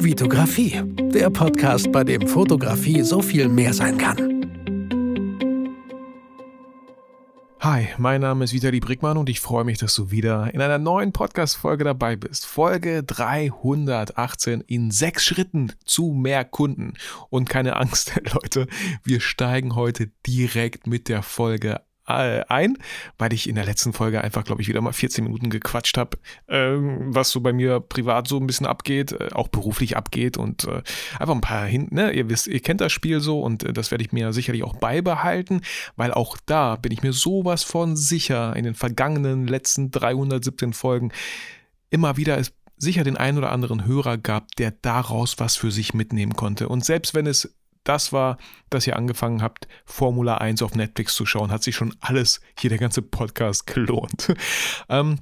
[0.00, 0.80] Vitografie,
[1.12, 4.38] der Podcast, bei dem Fotografie so viel mehr sein kann.
[7.58, 10.78] Hi, mein Name ist Vitali Brickmann und ich freue mich, dass du wieder in einer
[10.78, 12.46] neuen Podcast-Folge dabei bist.
[12.46, 16.94] Folge 318 in sechs Schritten zu mehr Kunden.
[17.28, 18.68] Und keine Angst, Leute,
[19.02, 22.78] wir steigen heute direkt mit der Folge ein,
[23.18, 26.18] weil ich in der letzten Folge einfach, glaube ich, wieder mal 14 Minuten gequatscht habe,
[26.48, 30.64] ähm, was so bei mir privat so ein bisschen abgeht, äh, auch beruflich abgeht und
[30.64, 30.82] äh,
[31.18, 32.12] einfach ein paar hinten, ne?
[32.12, 34.76] ihr wisst, ihr kennt das Spiel so und äh, das werde ich mir sicherlich auch
[34.76, 35.62] beibehalten,
[35.96, 41.12] weil auch da bin ich mir sowas von sicher in den vergangenen letzten 317 Folgen
[41.90, 45.94] immer wieder es sicher den einen oder anderen Hörer gab, der daraus was für sich
[45.94, 46.68] mitnehmen konnte.
[46.68, 48.38] Und selbst wenn es das war,
[48.70, 51.50] dass ihr angefangen habt, Formula 1 auf Netflix zu schauen.
[51.50, 54.34] Hat sich schon alles, hier der ganze Podcast gelohnt.
[54.88, 55.18] ähm,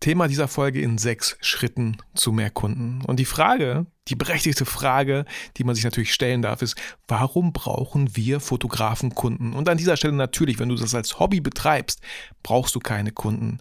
[0.00, 3.02] Thema dieser Folge in sechs Schritten zu mehr Kunden.
[3.06, 5.24] Und die Frage, die berechtigte Frage,
[5.56, 6.76] die man sich natürlich stellen darf, ist,
[7.06, 9.52] warum brauchen wir Fotografen Kunden?
[9.52, 12.00] Und an dieser Stelle natürlich, wenn du das als Hobby betreibst,
[12.42, 13.58] brauchst du keine Kunden.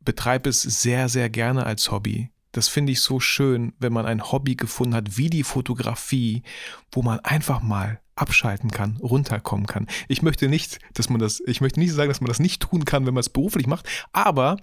[0.00, 2.30] Betreib es sehr, sehr gerne als Hobby.
[2.56, 6.42] Das finde ich so schön, wenn man ein Hobby gefunden hat, wie die Fotografie,
[6.90, 9.86] wo man einfach mal abschalten kann, runterkommen kann.
[10.08, 12.86] Ich möchte nicht, dass man das, ich möchte nicht sagen, dass man das nicht tun
[12.86, 14.56] kann, wenn man es beruflich macht, aber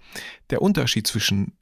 [0.49, 1.53] der Unterschied zwischen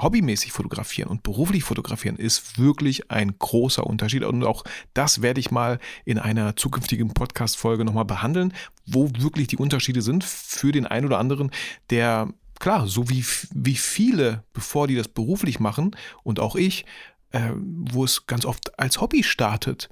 [0.00, 4.22] hobbymäßig fotografieren und beruflich fotografieren ist wirklich ein großer Unterschied.
[4.22, 4.62] Und auch
[4.94, 8.54] das werde ich mal in einer zukünftigen Podcast-Folge nochmal behandeln,
[8.86, 11.50] wo wirklich die Unterschiede sind für den einen oder anderen,
[11.90, 12.28] der
[12.60, 16.84] klar, so wie, wie viele, bevor die das beruflich machen und auch ich,
[17.32, 19.88] äh, wo es ganz oft als Hobby startet.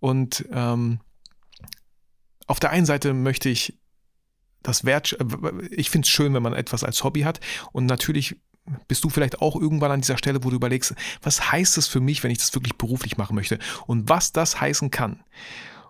[0.00, 1.00] Und ähm,
[2.46, 3.78] auf der einen Seite möchte ich
[4.62, 7.40] das Wert, äh, ich finde es schön, wenn man etwas als Hobby hat
[7.72, 8.36] und natürlich
[8.88, 12.00] bist du vielleicht auch irgendwann an dieser Stelle, wo du überlegst, was heißt es für
[12.00, 15.22] mich, wenn ich das wirklich beruflich machen möchte und was das heißen kann.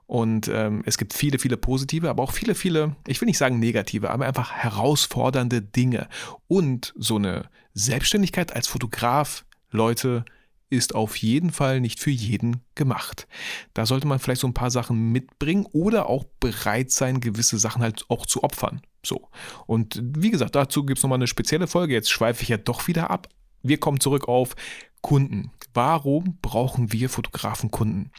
[0.07, 3.59] Und ähm, es gibt viele, viele positive, aber auch viele, viele, ich will nicht sagen
[3.59, 6.09] negative, aber einfach herausfordernde Dinge.
[6.47, 10.25] Und so eine Selbstständigkeit als Fotograf, Leute,
[10.70, 13.27] ist auf jeden Fall nicht für jeden gemacht.
[13.75, 17.83] Da sollte man vielleicht so ein paar Sachen mitbringen oder auch bereit sein, gewisse Sachen
[17.83, 18.81] halt auch zu opfern.
[19.05, 19.29] So.
[19.67, 21.95] Und wie gesagt, dazu gibt es nochmal eine spezielle Folge.
[21.95, 23.29] Jetzt schweife ich ja doch wieder ab.
[23.63, 24.57] Wir kommen zurück auf
[25.05, 25.51] Kunden.
[25.75, 28.11] Warum brauchen wir Fotografen Kunden?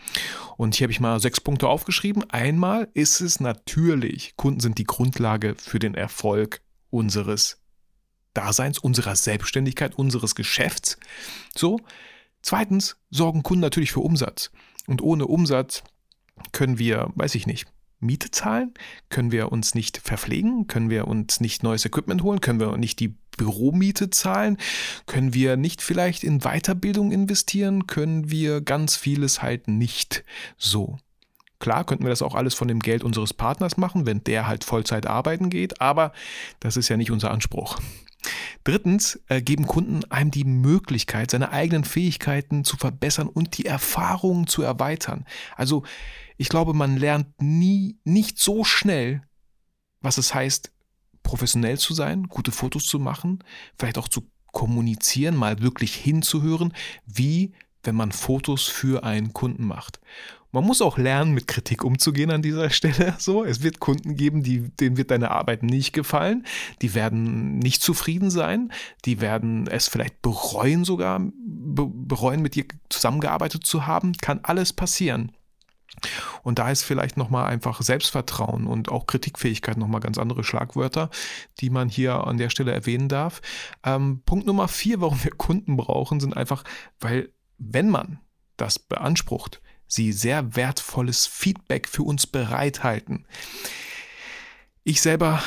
[0.55, 2.23] Und hier habe ich mal sechs Punkte aufgeschrieben.
[2.29, 7.59] Einmal ist es natürlich, Kunden sind die Grundlage für den Erfolg unseres
[8.35, 10.99] Daseins, unserer Selbstständigkeit, unseres Geschäfts.
[11.57, 11.79] So.
[12.43, 14.51] Zweitens sorgen Kunden natürlich für Umsatz.
[14.85, 15.81] Und ohne Umsatz
[16.51, 17.65] können wir, weiß ich nicht,
[17.99, 18.75] Miete zahlen?
[19.09, 20.67] Können wir uns nicht verpflegen?
[20.67, 22.41] Können wir uns nicht neues Equipment holen?
[22.41, 24.57] Können wir nicht die Büromiete zahlen?
[25.05, 27.87] Können wir nicht vielleicht in Weiterbildung investieren?
[27.87, 30.23] Können wir ganz vieles halt nicht
[30.57, 30.97] so?
[31.59, 34.63] Klar könnten wir das auch alles von dem Geld unseres Partners machen, wenn der halt
[34.63, 36.11] Vollzeit arbeiten geht, aber
[36.59, 37.79] das ist ja nicht unser Anspruch.
[38.63, 44.47] Drittens äh, geben Kunden einem die Möglichkeit, seine eigenen Fähigkeiten zu verbessern und die Erfahrungen
[44.47, 45.25] zu erweitern.
[45.55, 45.83] Also
[46.37, 49.21] ich glaube, man lernt nie, nicht so schnell,
[50.01, 50.71] was es heißt,
[51.25, 53.43] professionell zu sein, gute Fotos zu machen,
[53.77, 56.73] vielleicht auch zu kommunizieren, mal wirklich hinzuhören,
[57.05, 57.51] wie
[57.83, 59.99] wenn man Fotos für einen Kunden macht.
[60.51, 63.15] Man muss auch lernen, mit Kritik umzugehen an dieser Stelle.
[63.17, 66.45] So, es wird Kunden geben, die, denen wird deine Arbeit nicht gefallen.
[66.81, 68.71] Die werden nicht zufrieden sein.
[69.03, 74.13] Die werden es vielleicht bereuen sogar, bereuen, mit dir zusammengearbeitet zu haben.
[74.13, 75.33] Kann alles passieren.
[76.45, 81.09] Und da ist vielleicht nochmal einfach Selbstvertrauen und auch Kritikfähigkeit nochmal ganz andere Schlagwörter,
[81.59, 83.41] die man hier an der Stelle erwähnen darf.
[83.83, 86.63] Ähm, Punkt Nummer vier, warum wir Kunden brauchen, sind einfach,
[86.99, 88.19] weil wenn man
[88.57, 93.25] das beansprucht, sie sehr wertvolles Feedback für uns bereithalten.
[94.83, 95.41] Ich selber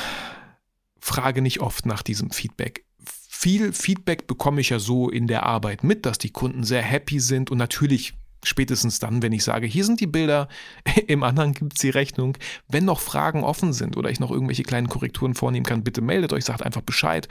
[0.99, 2.83] frage nicht oft nach diesem Feedback.
[3.05, 7.21] Viel Feedback bekomme ich ja so in der Arbeit mit, dass die Kunden sehr happy
[7.21, 10.47] sind und natürlich Spätestens dann, wenn ich sage, hier sind die Bilder,
[11.07, 12.37] im anderen gibt es die Rechnung.
[12.67, 16.33] Wenn noch Fragen offen sind oder ich noch irgendwelche kleinen Korrekturen vornehmen kann, bitte meldet
[16.33, 17.27] euch, sagt einfach Bescheid.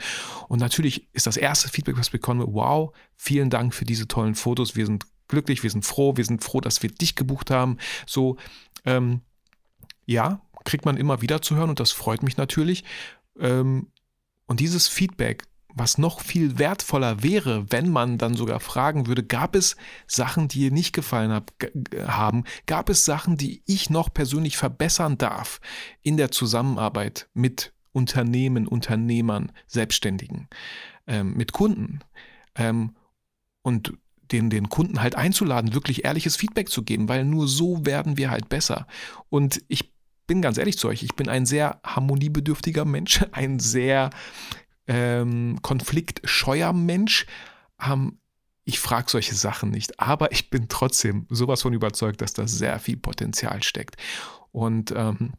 [0.47, 4.35] Und natürlich ist das erste Feedback, was ich bekomme, wow, vielen Dank für diese tollen
[4.35, 4.75] Fotos.
[4.75, 7.77] Wir sind glücklich, wir sind froh, wir sind froh, dass wir dich gebucht haben.
[8.05, 8.37] So,
[8.85, 9.21] ähm,
[10.05, 12.83] ja, kriegt man immer wieder zu hören und das freut mich natürlich.
[13.39, 13.87] Ähm,
[14.47, 15.43] und dieses Feedback,
[15.79, 20.65] was noch viel wertvoller wäre, wenn man dann sogar fragen würde, gab es Sachen, die
[20.65, 21.51] ihr nicht gefallen hab,
[22.05, 22.43] haben?
[22.67, 25.59] Gab es Sachen, die ich noch persönlich verbessern darf
[26.01, 30.47] in der Zusammenarbeit mit Unternehmen, Unternehmern, Selbstständigen,
[31.07, 32.01] ähm, mit Kunden?
[32.55, 32.95] Ähm,
[33.61, 33.93] und
[34.31, 38.29] den, den Kunden halt einzuladen, wirklich ehrliches Feedback zu geben, weil nur so werden wir
[38.29, 38.85] halt besser.
[39.29, 39.93] Und ich
[40.27, 44.11] bin ganz ehrlich zu euch, ich bin ein sehr harmoniebedürftiger Mensch, ein sehr
[44.89, 47.27] ähm, konfliktscheuer Mensch.
[47.79, 48.19] Ähm,
[48.65, 52.79] ich frage solche Sachen nicht, aber ich bin trotzdem sowas von überzeugt, dass da sehr
[52.79, 53.95] viel Potenzial steckt.
[54.51, 55.33] Und ähm,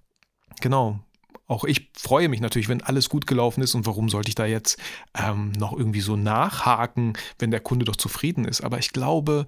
[0.60, 1.00] genau,
[1.46, 4.46] auch ich freue mich natürlich, wenn alles gut gelaufen ist und warum sollte ich da
[4.46, 4.80] jetzt
[5.14, 8.62] ähm, noch irgendwie so nachhaken, wenn der Kunde doch zufrieden ist.
[8.62, 9.46] Aber ich glaube,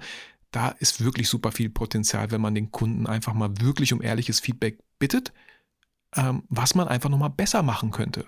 [0.50, 4.40] da ist wirklich super viel Potenzial, wenn man den Kunden einfach mal wirklich um ehrliches
[4.40, 5.32] Feedback bittet,
[6.16, 8.26] ähm, was man einfach nochmal besser machen könnte.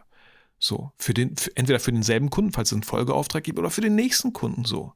[0.65, 3.83] So, für den, für, entweder für denselben Kunden, falls es einen Folgeauftrag gibt, oder für
[3.83, 4.95] den nächsten Kunden so.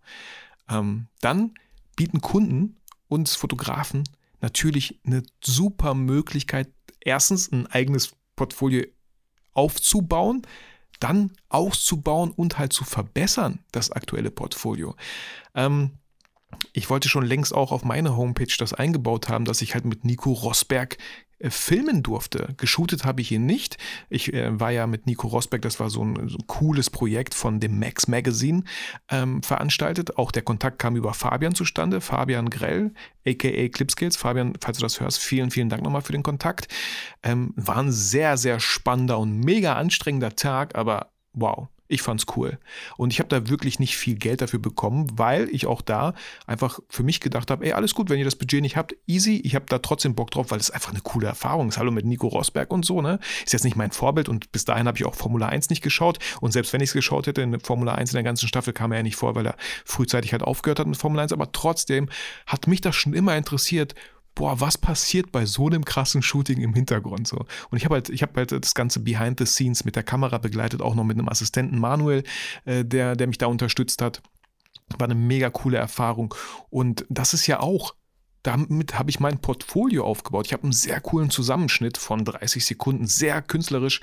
[0.66, 1.52] Ähm, dann
[1.94, 2.78] bieten Kunden
[3.08, 4.04] uns Fotografen
[4.40, 6.70] natürlich eine super Möglichkeit,
[7.00, 8.86] erstens ein eigenes Portfolio
[9.52, 10.46] aufzubauen,
[11.00, 14.96] dann auszubauen und halt zu verbessern, das aktuelle Portfolio.
[15.54, 15.98] Ähm,
[16.72, 20.02] ich wollte schon längst auch auf meine Homepage das eingebaut haben, dass ich halt mit
[20.02, 20.96] Nico Rosberg
[21.40, 22.54] filmen durfte.
[22.56, 23.76] Geshootet habe ich ihn nicht.
[24.08, 27.34] Ich äh, war ja mit Nico Rosberg, das war so ein, so ein cooles Projekt
[27.34, 28.64] von dem Max Magazine
[29.08, 30.18] ähm, veranstaltet.
[30.18, 32.92] Auch der Kontakt kam über Fabian zustande, Fabian Grell,
[33.26, 34.16] aka Clipskills.
[34.16, 36.68] Fabian, falls du das hörst, vielen, vielen Dank nochmal für den Kontakt.
[37.22, 42.58] Ähm, war ein sehr, sehr spannender und mega anstrengender Tag, aber wow, ich fand's cool.
[42.96, 46.14] Und ich habe da wirklich nicht viel Geld dafür bekommen, weil ich auch da
[46.46, 49.40] einfach für mich gedacht habe, ey, alles gut, wenn ihr das Budget nicht habt, easy.
[49.42, 51.78] Ich habe da trotzdem Bock drauf, weil es einfach eine coole Erfahrung ist.
[51.78, 53.18] Hallo mit Nico Rosberg und so, ne?
[53.44, 56.18] Ist jetzt nicht mein Vorbild und bis dahin habe ich auch Formula 1 nicht geschaut.
[56.40, 58.92] Und selbst wenn ich es geschaut hätte, in Formula 1 in der ganzen Staffel kam
[58.92, 61.32] er ja nicht vor, weil er frühzeitig halt aufgehört hat mit Formula 1.
[61.32, 62.10] Aber trotzdem
[62.46, 63.94] hat mich das schon immer interessiert,
[64.38, 67.44] boah, was passiert bei so einem krassen Shooting im Hintergrund so?
[67.70, 70.38] Und ich habe halt, ich habe halt das ganze Behind the Scenes mit der Kamera
[70.38, 72.22] begleitet, auch noch mit einem Assistenten Manuel,
[72.64, 74.22] äh, der, der mich da unterstützt hat.
[74.96, 76.34] War eine mega coole Erfahrung.
[76.70, 77.94] Und das ist ja auch
[78.48, 80.46] damit habe ich mein Portfolio aufgebaut.
[80.46, 84.00] Ich habe einen sehr coolen Zusammenschnitt von 30 Sekunden, sehr künstlerisch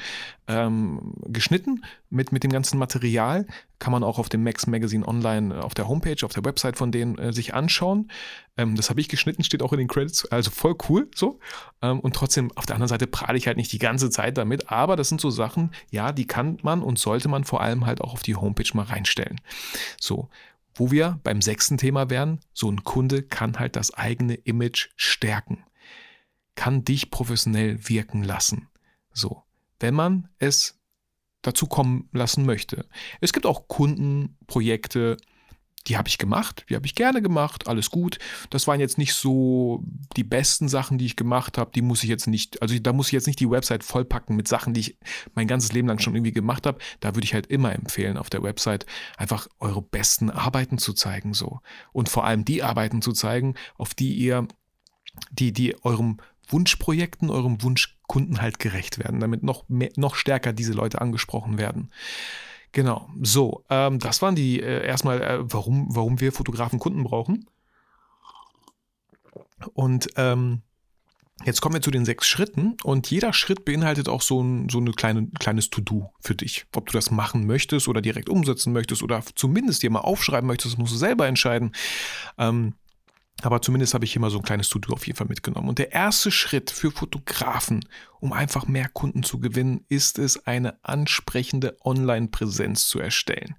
[0.48, 3.48] ähm, geschnitten mit, mit dem ganzen Material.
[3.80, 6.92] Kann man auch auf dem Max Magazine online auf der Homepage, auf der Website von
[6.92, 8.12] denen äh, sich anschauen.
[8.56, 11.40] Ähm, das habe ich geschnitten, steht auch in den Credits, also voll cool so.
[11.82, 14.70] Ähm, und trotzdem, auf der anderen Seite prahle ich halt nicht die ganze Zeit damit,
[14.70, 18.00] aber das sind so Sachen, ja, die kann man und sollte man vor allem halt
[18.00, 19.42] auch auf die Homepage mal reinstellen.
[20.00, 20.30] So.
[20.76, 25.64] Wo wir beim sechsten Thema wären, so ein Kunde kann halt das eigene Image stärken,
[26.56, 28.68] kann dich professionell wirken lassen.
[29.14, 29.44] So,
[29.80, 30.80] wenn man es
[31.42, 32.86] dazu kommen lassen möchte.
[33.22, 35.18] Es gibt auch Kundenprojekte,
[35.88, 38.18] die habe ich gemacht, die habe ich gerne gemacht, alles gut.
[38.50, 39.84] Das waren jetzt nicht so
[40.16, 41.72] die besten Sachen, die ich gemacht habe.
[41.74, 44.48] Die muss ich jetzt nicht, also da muss ich jetzt nicht die Website vollpacken mit
[44.48, 44.98] Sachen, die ich
[45.36, 46.80] mein ganzes Leben lang schon irgendwie gemacht habe.
[47.00, 48.86] Da würde ich halt immer empfehlen, auf der Website
[49.18, 51.60] einfach eure besten Arbeiten zu zeigen, so.
[51.92, 54.48] Und vor allem die Arbeiten zu zeigen, auf die ihr,
[55.32, 56.18] die, die eurem
[56.48, 61.92] Wunschprojekten, eurem Wunschkunden halt gerecht werden, damit noch mehr, noch stärker diese Leute angesprochen werden.
[62.76, 67.50] Genau, so, ähm, das waren die äh, erstmal, äh, warum, warum wir Fotografen Kunden brauchen.
[69.74, 70.62] Und ähm,
[71.46, 74.80] jetzt kommen wir zu den sechs Schritten und jeder Schritt beinhaltet auch so ein so
[74.80, 76.66] eine kleine, kleines To-Do für dich.
[76.76, 80.78] Ob du das machen möchtest oder direkt umsetzen möchtest oder zumindest dir mal aufschreiben möchtest,
[80.78, 81.74] musst du selber entscheiden.
[82.38, 82.74] Ähm,
[83.42, 85.70] aber zumindest habe ich hier mal so ein kleines To-Do auf jeden Fall mitgenommen.
[85.70, 87.86] Und der erste Schritt für Fotografen,
[88.20, 93.56] um einfach mehr Kunden zu gewinnen, ist es, eine ansprechende Online-Präsenz zu erstellen.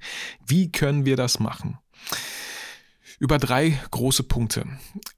[0.46, 1.78] Wie können wir das machen?
[3.18, 4.66] Über drei große Punkte.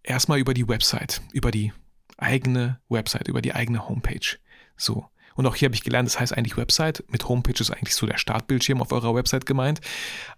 [0.03, 1.73] Erstmal über die Website, über die
[2.17, 4.39] eigene Website, über die eigene Homepage.
[4.77, 5.07] So.
[5.35, 7.05] Und auch hier habe ich gelernt, das heißt eigentlich Website.
[7.09, 9.81] Mit Homepage ist eigentlich so der Startbildschirm auf eurer Website gemeint.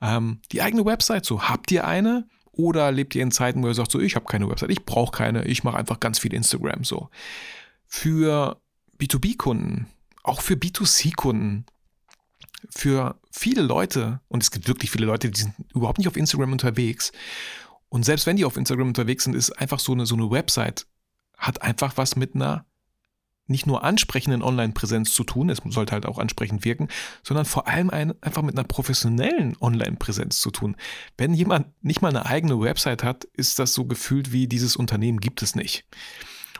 [0.02, 2.28] Ähm, die eigene Website, so habt ihr eine?
[2.60, 5.16] Oder lebt ihr in Zeiten, wo ihr sagt, so, ich habe keine Website, ich brauche
[5.16, 7.08] keine, ich mache einfach ganz viel Instagram so.
[7.86, 8.60] Für
[8.98, 9.86] B2B-Kunden,
[10.22, 11.64] auch für B2C-Kunden,
[12.68, 16.52] für viele Leute, und es gibt wirklich viele Leute, die sind überhaupt nicht auf Instagram
[16.52, 17.12] unterwegs.
[17.88, 20.86] Und selbst wenn die auf Instagram unterwegs sind, ist einfach so eine, so eine Website,
[21.38, 22.66] hat einfach was mit einer
[23.50, 26.88] nicht nur ansprechenden Online-Präsenz zu tun, es sollte halt auch ansprechend wirken,
[27.22, 30.76] sondern vor allem ein, einfach mit einer professionellen Online-Präsenz zu tun.
[31.18, 35.20] Wenn jemand nicht mal eine eigene Website hat, ist das so gefühlt wie dieses Unternehmen
[35.20, 35.84] gibt es nicht.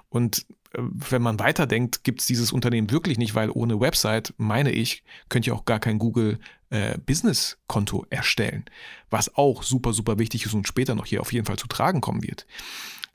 [0.09, 4.73] Und äh, wenn man weiterdenkt, gibt es dieses Unternehmen wirklich nicht, weil ohne Website, meine
[4.73, 6.39] ich, könnt ihr auch gar kein Google
[6.71, 8.65] äh, Business-Konto erstellen,
[9.09, 12.01] was auch super, super wichtig ist und später noch hier auf jeden Fall zu tragen
[12.01, 12.47] kommen wird.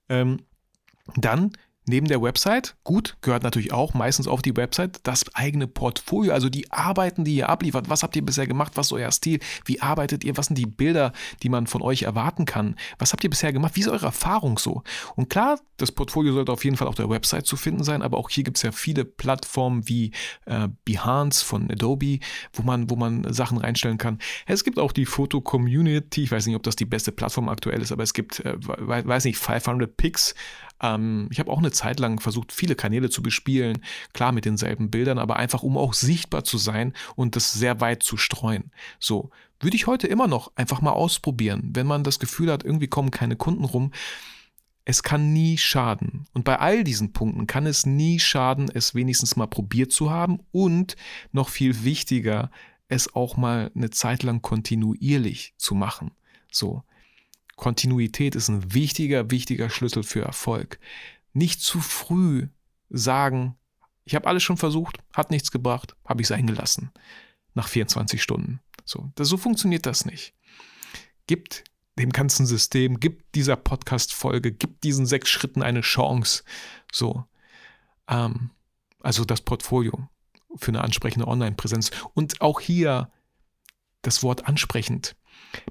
[0.09, 0.41] Ähm,
[1.15, 1.51] dann
[1.87, 6.49] Neben der Website, gut, gehört natürlich auch meistens auf die Website, das eigene Portfolio, also
[6.49, 7.89] die Arbeiten, die ihr abliefert.
[7.89, 8.71] Was habt ihr bisher gemacht?
[8.75, 9.39] Was ist euer Stil?
[9.65, 10.35] Wie arbeitet ihr?
[10.35, 11.13] Was sind die Bilder,
[11.43, 12.75] die man von euch erwarten kann?
[12.97, 13.75] Was habt ihr bisher gemacht?
[13.75, 14.81] Wie ist eure Erfahrung so?
[15.15, 18.17] Und klar, das Portfolio sollte auf jeden Fall auf der Website zu finden sein, aber
[18.17, 20.11] auch hier gibt es ja viele Plattformen wie
[20.45, 22.19] äh, Behance von Adobe,
[22.53, 24.19] wo man, wo man Sachen reinstellen kann.
[24.47, 27.91] Es gibt auch die Foto-Community, ich weiß nicht, ob das die beste Plattform aktuell ist,
[27.91, 30.33] aber es gibt, äh, weiß nicht, 500 Picks
[30.81, 33.81] ähm, ich habe auch eine Zeit lang versucht, viele Kanäle zu bespielen,
[34.13, 38.03] klar mit denselben Bildern, aber einfach um auch sichtbar zu sein und das sehr weit
[38.03, 38.71] zu streuen.
[38.99, 39.29] So,
[39.59, 43.11] würde ich heute immer noch einfach mal ausprobieren, wenn man das Gefühl hat, irgendwie kommen
[43.11, 43.91] keine Kunden rum.
[44.87, 46.27] Es kann nie schaden.
[46.33, 50.39] Und bei all diesen Punkten kann es nie schaden, es wenigstens mal probiert zu haben
[50.51, 50.95] und
[51.31, 52.51] noch viel wichtiger,
[52.87, 56.11] es auch mal eine Zeit lang kontinuierlich zu machen.
[56.51, 56.83] So.
[57.55, 60.79] Kontinuität ist ein wichtiger, wichtiger Schlüssel für Erfolg.
[61.33, 62.47] Nicht zu früh
[62.89, 63.55] sagen,
[64.03, 66.91] ich habe alles schon versucht, hat nichts gebracht, habe ich es eingelassen.
[67.53, 68.59] Nach 24 Stunden.
[68.83, 70.33] So, das, so funktioniert das nicht.
[71.27, 71.63] Gibt
[71.97, 76.43] dem ganzen System, gibt dieser Podcast-Folge, gibt diesen sechs Schritten eine Chance.
[76.91, 77.25] So.
[78.07, 78.51] Ähm,
[78.99, 80.09] also das Portfolio
[80.57, 81.91] für eine ansprechende Online-Präsenz.
[82.13, 83.11] Und auch hier
[84.01, 85.15] das Wort ansprechend.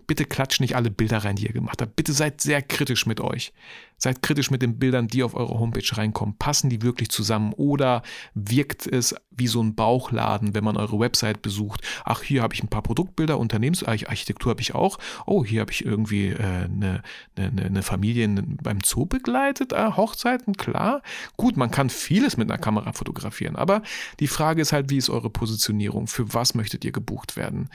[0.06, 1.96] Bitte klatscht nicht alle Bilder rein, die ihr gemacht habt.
[1.96, 3.52] Bitte seid sehr kritisch mit euch.
[3.96, 6.36] Seid kritisch mit den Bildern, die auf eure Homepage reinkommen.
[6.36, 8.02] Passen die wirklich zusammen oder
[8.34, 11.80] wirkt es wie so ein Bauchladen, wenn man eure Website besucht?
[12.04, 14.98] Ach, hier habe ich ein paar Produktbilder, Unternehmensarchitektur habe ich auch.
[15.26, 17.02] Oh, hier habe ich irgendwie äh, eine,
[17.36, 18.28] eine, eine Familie
[18.62, 19.72] beim Zoo begleitet.
[19.72, 21.02] Ah, Hochzeiten, klar.
[21.36, 23.82] Gut, man kann vieles mit einer Kamera fotografieren, aber
[24.20, 26.08] die Frage ist halt, wie ist eure Positionierung?
[26.08, 27.68] Für was möchtet ihr gebucht werden?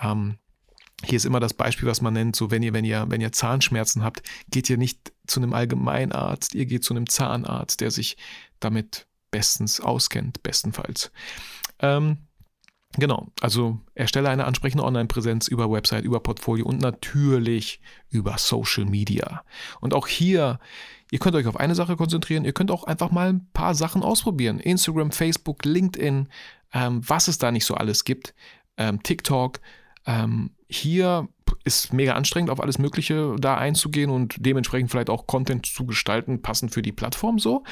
[0.00, 0.36] Ähm,
[1.04, 3.32] hier ist immer das Beispiel, was man nennt, so wenn ihr, wenn ihr, wenn ihr
[3.32, 8.16] Zahnschmerzen habt, geht ihr nicht zu einem Allgemeinarzt, ihr geht zu einem Zahnarzt, der sich
[8.60, 11.10] damit bestens auskennt, bestenfalls.
[11.78, 12.18] Ähm,
[12.96, 17.80] genau, also erstelle eine ansprechende Online-Präsenz über Website, über Portfolio und natürlich
[18.10, 19.42] über Social Media.
[19.80, 20.58] Und auch hier,
[21.10, 24.02] ihr könnt euch auf eine Sache konzentrieren, ihr könnt auch einfach mal ein paar Sachen
[24.02, 24.58] ausprobieren.
[24.58, 26.28] Instagram, Facebook, LinkedIn,
[26.72, 28.34] ähm, was es da nicht so alles gibt,
[28.76, 29.60] ähm, TikTok,
[30.06, 31.28] ähm, hier
[31.64, 36.42] ist mega anstrengend, auf alles Mögliche da einzugehen und dementsprechend vielleicht auch Content zu gestalten,
[36.42, 37.64] passend für die Plattform so.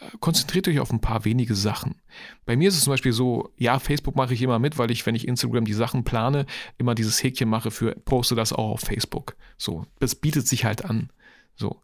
[0.00, 2.00] Äh, konzentriert euch auf ein paar wenige Sachen.
[2.44, 5.06] Bei mir ist es zum Beispiel so, ja, Facebook mache ich immer mit, weil ich,
[5.06, 6.46] wenn ich Instagram die Sachen plane,
[6.78, 9.36] immer dieses Häkchen mache für, poste das auch auf Facebook.
[9.56, 11.10] So, das bietet sich halt an.
[11.54, 11.80] So.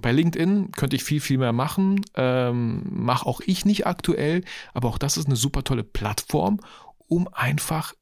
[0.00, 2.00] Bei LinkedIn könnte ich viel, viel mehr machen.
[2.14, 4.42] Ähm, Mache auch ich nicht aktuell,
[4.72, 6.60] aber auch das ist eine super tolle Plattform,
[7.08, 7.92] um einfach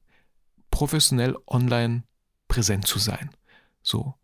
[0.71, 2.05] professionell online
[2.49, 3.31] präsent zu sein.
[3.83, 4.15] So.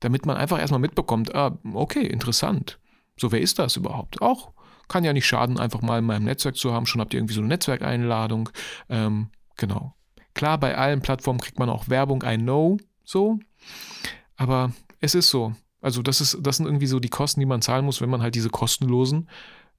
[0.00, 2.78] Damit man einfach erstmal mitbekommt, ah, okay, interessant.
[3.16, 4.22] So, wer ist das überhaupt?
[4.22, 4.52] Auch
[4.88, 6.86] kann ja nicht schaden, einfach mal in meinem Netzwerk zu haben.
[6.86, 8.48] Schon habt ihr irgendwie so eine Netzwerkeinladung.
[8.88, 9.94] Ähm, genau.
[10.34, 13.38] Klar, bei allen Plattformen kriegt man auch Werbung, I know, so.
[14.36, 15.52] Aber es ist so.
[15.80, 18.22] Also, das, ist, das sind irgendwie so die Kosten, die man zahlen muss, wenn man
[18.22, 19.28] halt diese kostenlosen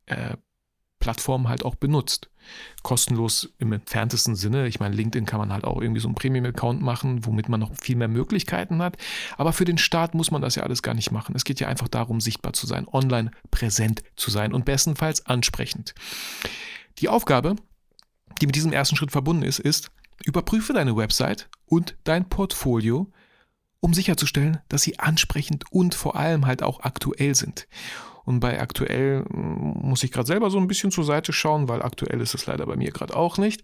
[0.05, 0.37] äh,
[0.99, 2.29] Plattform halt auch benutzt.
[2.83, 4.67] Kostenlos im entferntesten Sinne.
[4.67, 7.75] Ich meine, LinkedIn kann man halt auch irgendwie so einen Premium-Account machen, womit man noch
[7.75, 8.97] viel mehr Möglichkeiten hat.
[9.37, 11.35] Aber für den Start muss man das ja alles gar nicht machen.
[11.35, 15.93] Es geht ja einfach darum, sichtbar zu sein, online präsent zu sein und bestenfalls ansprechend.
[16.99, 17.55] Die Aufgabe,
[18.41, 19.91] die mit diesem ersten Schritt verbunden ist, ist,
[20.25, 23.11] überprüfe deine Website und dein Portfolio,
[23.79, 27.67] um sicherzustellen, dass sie ansprechend und vor allem halt auch aktuell sind.
[28.29, 31.81] Und bei aktuell mm, muss ich gerade selber so ein bisschen zur Seite schauen, weil
[31.81, 33.63] aktuell ist es leider bei mir gerade auch nicht.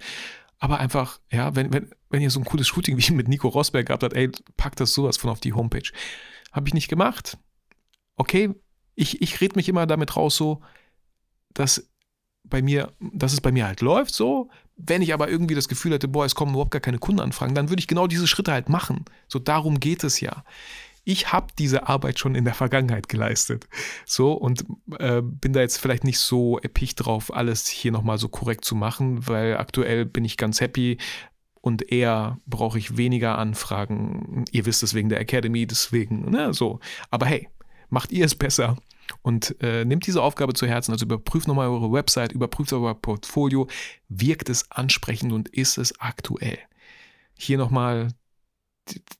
[0.58, 3.86] Aber einfach, ja, wenn, wenn, wenn ihr so ein cooles Shooting wie mit Nico Rosberg
[3.86, 5.92] gehabt habt, ey, packt das sowas von auf die Homepage.
[6.52, 7.38] Habe ich nicht gemacht.
[8.16, 8.56] Okay,
[8.96, 10.62] ich, ich rede mich immer damit raus, so,
[11.54, 11.88] dass
[12.44, 14.50] bei mir, dass es bei mir halt läuft, so.
[14.78, 17.70] Wenn ich aber irgendwie das Gefühl hätte, boah, es kommen überhaupt gar keine Kundenanfragen, dann
[17.70, 19.06] würde ich genau diese Schritte halt machen.
[19.28, 20.44] So, darum geht es ja
[21.06, 23.68] ich habe diese Arbeit schon in der Vergangenheit geleistet.
[24.06, 24.66] So und
[25.00, 28.76] äh, bin da jetzt vielleicht nicht so episch drauf, alles hier nochmal so korrekt zu
[28.76, 30.98] machen, weil aktuell bin ich ganz happy
[31.62, 34.46] und eher brauche ich weniger Anfragen.
[34.52, 36.80] Ihr wisst es wegen der Academy, deswegen, ne, so.
[37.12, 37.50] Aber hey,
[37.90, 38.78] macht ihr es besser
[39.22, 40.92] und äh, nehmt diese Aufgabe zu Herzen.
[40.92, 43.68] Also überprüft nochmal eure Website, überprüft euer Portfolio.
[44.10, 46.58] Wirkt es ansprechend und ist es aktuell?
[47.38, 48.10] Hier nochmal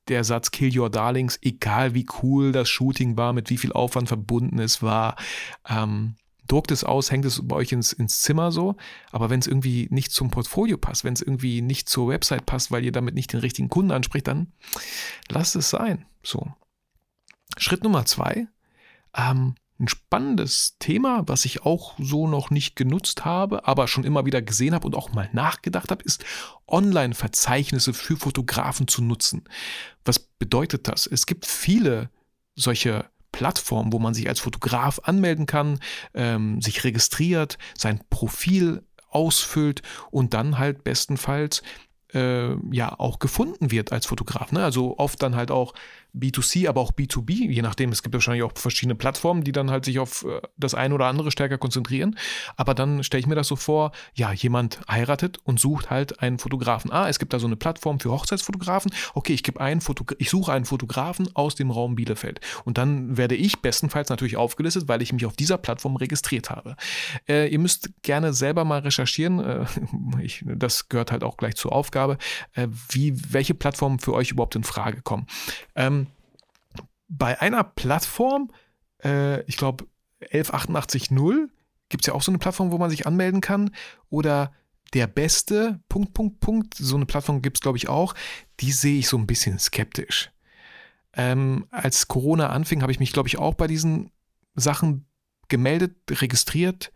[0.08, 4.08] der Satz Kill Your Darlings, egal wie cool das Shooting war, mit wie viel Aufwand
[4.08, 5.16] verbunden es war,
[5.68, 6.14] ähm,
[6.46, 8.76] druckt es aus, hängt es bei euch ins, ins Zimmer so,
[9.10, 12.70] aber wenn es irgendwie nicht zum Portfolio passt, wenn es irgendwie nicht zur Website passt,
[12.70, 14.52] weil ihr damit nicht den richtigen Kunden anspricht, dann
[15.28, 16.06] lasst es sein.
[16.22, 16.46] So.
[17.58, 18.46] Schritt Nummer zwei,
[19.16, 24.24] ähm, Ein spannendes Thema, was ich auch so noch nicht genutzt habe, aber schon immer
[24.24, 26.24] wieder gesehen habe und auch mal nachgedacht habe, ist
[26.66, 29.44] Online-Verzeichnisse für Fotografen zu nutzen.
[30.04, 31.06] Was bedeutet das?
[31.06, 32.10] Es gibt viele
[32.54, 35.78] solche Plattformen, wo man sich als Fotograf anmelden kann,
[36.14, 41.62] ähm, sich registriert, sein Profil ausfüllt und dann halt bestenfalls
[42.14, 44.52] äh, ja auch gefunden wird als Fotograf.
[44.52, 44.64] Ne?
[44.64, 45.74] Also oft dann halt auch
[46.16, 47.92] B2C, aber auch B2B, je nachdem.
[47.92, 51.06] Es gibt wahrscheinlich auch verschiedene Plattformen, die dann halt sich auf äh, das eine oder
[51.06, 52.16] andere stärker konzentrieren.
[52.56, 56.38] Aber dann stelle ich mir das so vor, ja, jemand heiratet und sucht halt einen
[56.38, 56.90] Fotografen.
[56.90, 58.92] Ah, es gibt da so eine Plattform für Hochzeitsfotografen.
[59.14, 62.40] Okay, ich gebe einen Fotogra ich suche einen Fotografen aus dem Raum Bielefeld.
[62.64, 66.76] Und dann werde ich bestenfalls natürlich aufgelistet, weil ich mich auf dieser Plattform registriert habe.
[67.28, 69.40] Äh, ihr müsst gerne selber mal recherchieren.
[69.40, 69.64] Äh,
[70.22, 72.18] ich, das gehört halt auch gleich zur Aufgabe,
[72.54, 75.26] äh, wie, welche Plattformen für euch überhaupt in Frage kommen.
[75.74, 76.05] Ähm,
[77.08, 78.50] bei einer Plattform,
[79.02, 79.86] äh, ich glaube
[80.20, 81.10] 11880,
[81.88, 83.70] gibt es ja auch so eine Plattform, wo man sich anmelden kann.
[84.08, 84.52] Oder
[84.94, 88.14] der beste, Punkt, Punkt, Punkt, so eine Plattform gibt es, glaube ich, auch.
[88.60, 90.30] Die sehe ich so ein bisschen skeptisch.
[91.12, 94.10] Ähm, als Corona anfing, habe ich mich, glaube ich, auch bei diesen
[94.54, 95.06] Sachen
[95.48, 96.92] gemeldet, registriert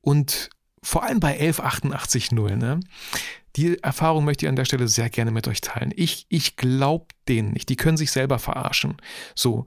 [0.00, 0.50] und
[0.82, 2.80] vor allem bei 11880, ne?
[3.58, 5.92] Die Erfahrung möchte ich an der Stelle sehr gerne mit euch teilen.
[5.96, 7.68] Ich, ich glaube denen nicht.
[7.68, 8.96] Die können sich selber verarschen.
[9.34, 9.66] So,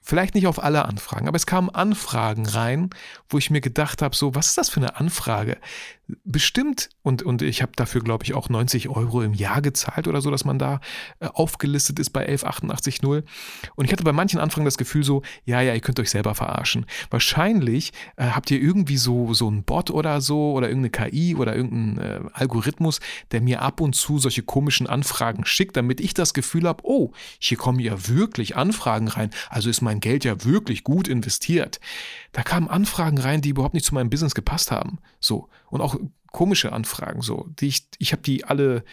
[0.00, 2.88] Vielleicht nicht auf alle Anfragen, aber es kamen Anfragen rein,
[3.28, 5.58] wo ich mir gedacht habe, so, was ist das für eine Anfrage?
[6.24, 10.22] Bestimmt, und, und ich habe dafür, glaube ich, auch 90 Euro im Jahr gezahlt oder
[10.22, 10.80] so, dass man da
[11.20, 12.98] äh, aufgelistet ist bei 11880.
[13.76, 16.34] Und ich hatte bei manchen Anfragen das Gefühl so, ja, ja, ihr könnt euch selber
[16.34, 16.86] verarschen.
[17.10, 21.54] Wahrscheinlich äh, habt ihr irgendwie so, so einen Bot oder so oder irgendeine KI oder
[21.54, 23.00] irgendeinen äh, Algorithmus,
[23.30, 27.12] der mir ab und zu solche komischen Anfragen schickt, damit ich das Gefühl habe, oh,
[27.38, 29.30] hier kommen ja wirklich Anfragen rein.
[29.50, 31.80] Also ist mein mein Geld ja wirklich gut investiert.
[32.32, 34.98] Da kamen Anfragen rein, die überhaupt nicht zu meinem Business gepasst haben.
[35.20, 35.48] So.
[35.70, 35.96] Und auch
[36.32, 37.48] komische Anfragen, so.
[37.60, 38.84] Die ich, ich habe die alle,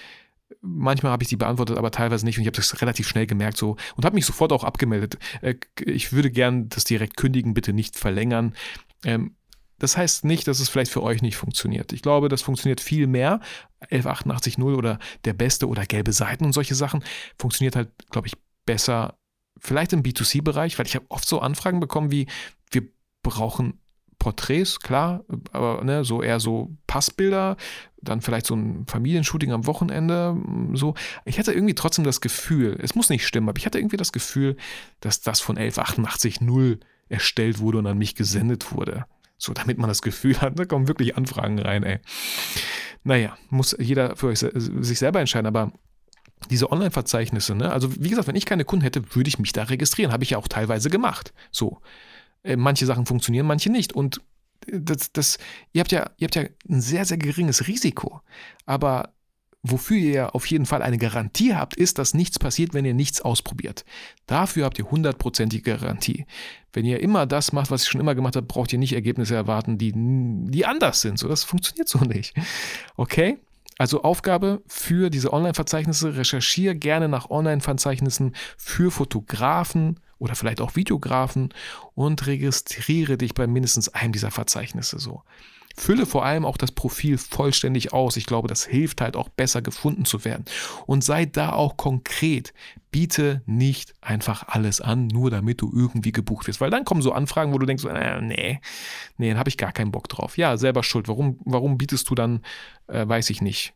[0.61, 2.37] manchmal habe ich die beantwortet, aber teilweise nicht.
[2.37, 3.77] Und ich habe das relativ schnell gemerkt, so.
[3.95, 5.17] Und habe mich sofort auch abgemeldet.
[5.41, 5.55] Äh,
[5.85, 8.53] ich würde gern das direkt kündigen, bitte nicht verlängern.
[9.03, 9.35] Ähm,
[9.77, 11.91] das heißt nicht, dass es vielleicht für euch nicht funktioniert.
[11.91, 13.41] Ich glaube, das funktioniert viel mehr.
[13.89, 17.03] 11880 oder der Beste oder gelbe Seiten und solche Sachen
[17.37, 18.33] funktioniert halt, glaube ich,
[18.65, 19.17] besser
[19.59, 22.27] vielleicht im B2C-Bereich, weil ich habe oft so Anfragen bekommen wie,
[22.71, 22.87] wir
[23.21, 23.79] brauchen
[24.25, 27.57] Porträts, klar, aber ne, so eher so Passbilder,
[28.01, 30.35] dann vielleicht so ein Familienshooting am Wochenende,
[30.73, 30.95] so.
[31.25, 34.11] Ich hatte irgendwie trotzdem das Gefühl, es muss nicht stimmen, aber ich hatte irgendwie das
[34.11, 34.57] Gefühl,
[34.99, 39.05] dass das von 1188.0 erstellt wurde und an mich gesendet wurde.
[39.37, 41.99] So, damit man das Gefühl hat, da kommen wirklich Anfragen rein, ey.
[43.03, 45.71] Naja, muss jeder für sich selber entscheiden, aber
[46.49, 47.71] diese Online-Verzeichnisse, ne?
[47.71, 50.11] also wie gesagt, wenn ich keine Kunden hätte, würde ich mich da registrieren.
[50.11, 51.31] Habe ich ja auch teilweise gemacht.
[51.51, 51.79] So.
[52.45, 53.93] Äh, manche Sachen funktionieren, manche nicht.
[53.93, 54.21] Und
[54.67, 55.37] äh, das, das,
[55.73, 58.21] ihr, habt ja, ihr habt ja ein sehr, sehr geringes Risiko.
[58.65, 59.13] Aber
[59.63, 63.21] wofür ihr auf jeden Fall eine Garantie habt, ist, dass nichts passiert, wenn ihr nichts
[63.21, 63.83] ausprobiert.
[64.27, 66.27] Dafür habt ihr hundertprozentige Garantie.
[66.71, 69.33] Wenn ihr immer das macht, was ihr schon immer gemacht habt, braucht ihr nicht Ergebnisse
[69.33, 71.17] erwarten, die, die anders sind.
[71.17, 72.35] So, das funktioniert so nicht.
[72.95, 73.39] Okay?
[73.77, 81.53] Also Aufgabe für diese Online-Verzeichnisse, recherchiere gerne nach Online-Verzeichnissen für Fotografen oder vielleicht auch Videografen
[81.93, 85.23] und registriere dich bei mindestens einem dieser Verzeichnisse so.
[85.77, 88.15] Fülle vor allem auch das Profil vollständig aus.
[88.15, 90.45] Ich glaube, das hilft halt auch besser gefunden zu werden.
[90.85, 92.53] Und sei da auch konkret.
[92.91, 96.61] Biete nicht einfach alles an, nur damit du irgendwie gebucht wirst.
[96.61, 98.61] Weil dann kommen so Anfragen, wo du denkst, äh, nee,
[99.17, 100.37] nee, dann habe ich gar keinen Bock drauf.
[100.37, 101.09] Ja, selber schuld.
[101.09, 102.41] Warum, warum bietest du dann,
[102.87, 103.73] äh, weiß ich nicht,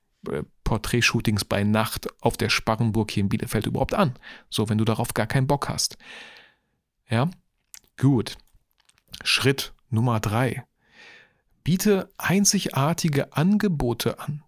[0.64, 4.18] Porträtshootings bei Nacht auf der Sparrenburg hier in Bielefeld überhaupt an?
[4.50, 5.98] So, wenn du darauf gar keinen Bock hast.
[7.10, 7.30] Ja,
[7.98, 8.38] gut.
[9.24, 10.66] Schritt Nummer drei
[11.70, 14.44] biete einzigartige Angebote an.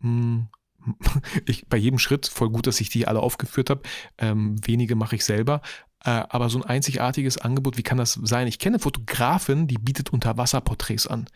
[0.00, 0.48] Hm,
[1.46, 3.82] ich, bei jedem Schritt, voll gut, dass ich die alle aufgeführt habe.
[4.18, 5.60] Ähm, wenige mache ich selber.
[6.04, 8.46] Äh, aber so ein einzigartiges Angebot, wie kann das sein?
[8.46, 11.26] Ich kenne Fotografin, die bietet Unterwasserporträts an.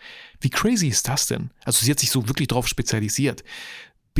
[0.41, 1.51] Wie crazy ist das denn?
[1.65, 3.43] Also sie hat sich so wirklich drauf spezialisiert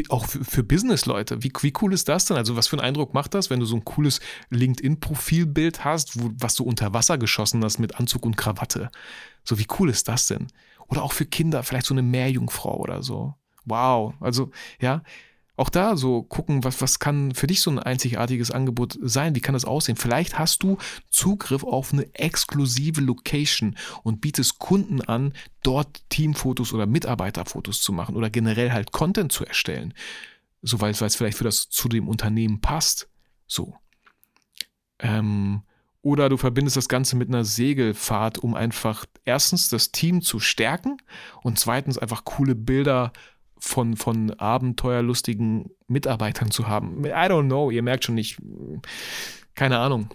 [0.09, 1.43] auch für, für Business-Leute.
[1.43, 2.37] Wie, wie cool ist das denn?
[2.37, 6.31] Also, was für einen Eindruck macht das, wenn du so ein cooles LinkedIn-Profilbild hast, wo,
[6.39, 8.91] was du unter Wasser geschossen hast mit Anzug und Krawatte?
[9.45, 10.47] So, wie cool ist das denn?
[10.89, 13.35] Oder auch für Kinder, vielleicht so eine Meerjungfrau oder so.
[13.65, 14.15] Wow.
[14.21, 14.51] Also,
[14.81, 15.03] ja,
[15.63, 19.37] auch da so gucken, was, was kann für dich so ein einzigartiges Angebot sein?
[19.37, 19.97] Wie kann das aussehen?
[19.97, 20.77] Vielleicht hast du
[21.09, 28.17] Zugriff auf eine exklusive Location und bietest Kunden an, dort Teamfotos oder Mitarbeiterfotos zu machen
[28.17, 29.95] oder generell halt Content zu erstellen.
[30.63, 33.09] So, weil es vielleicht für das zu dem Unternehmen passt.
[33.47, 33.77] So.
[34.99, 35.63] Ähm,
[36.03, 40.97] Oder du verbindest das Ganze mit einer Segelfahrt, um einfach erstens das Team zu stärken
[41.43, 43.13] und zweitens einfach coole Bilder
[43.63, 47.05] von, von abenteuerlustigen Mitarbeitern zu haben.
[47.05, 48.39] I don't know, ihr merkt schon nicht,
[49.55, 50.09] keine Ahnung.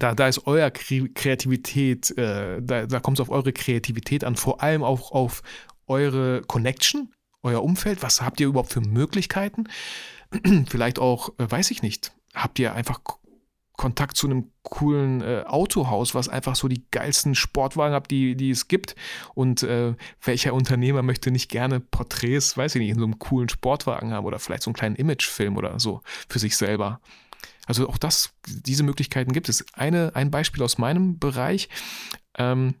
[0.00, 4.62] Da, da ist euer Kreativität, äh, da, da kommt es auf eure Kreativität an, vor
[4.62, 5.42] allem auch auf
[5.86, 7.12] eure Connection,
[7.44, 8.02] euer Umfeld.
[8.02, 9.68] Was habt ihr überhaupt für Möglichkeiten?
[10.68, 13.00] Vielleicht auch, äh, weiß ich nicht, habt ihr einfach
[13.76, 18.50] Kontakt zu einem coolen äh, Autohaus, was einfach so die geilsten Sportwagen hat, die, die
[18.50, 18.96] es gibt.
[19.34, 23.48] Und äh, welcher Unternehmer möchte nicht gerne Porträts, weiß ich nicht, in so einem coolen
[23.48, 27.00] Sportwagen haben oder vielleicht so einen kleinen Imagefilm oder so für sich selber.
[27.66, 29.64] Also auch das, diese Möglichkeiten gibt es.
[29.74, 31.68] Eine, ein Beispiel aus meinem Bereich.
[32.38, 32.74] Ähm,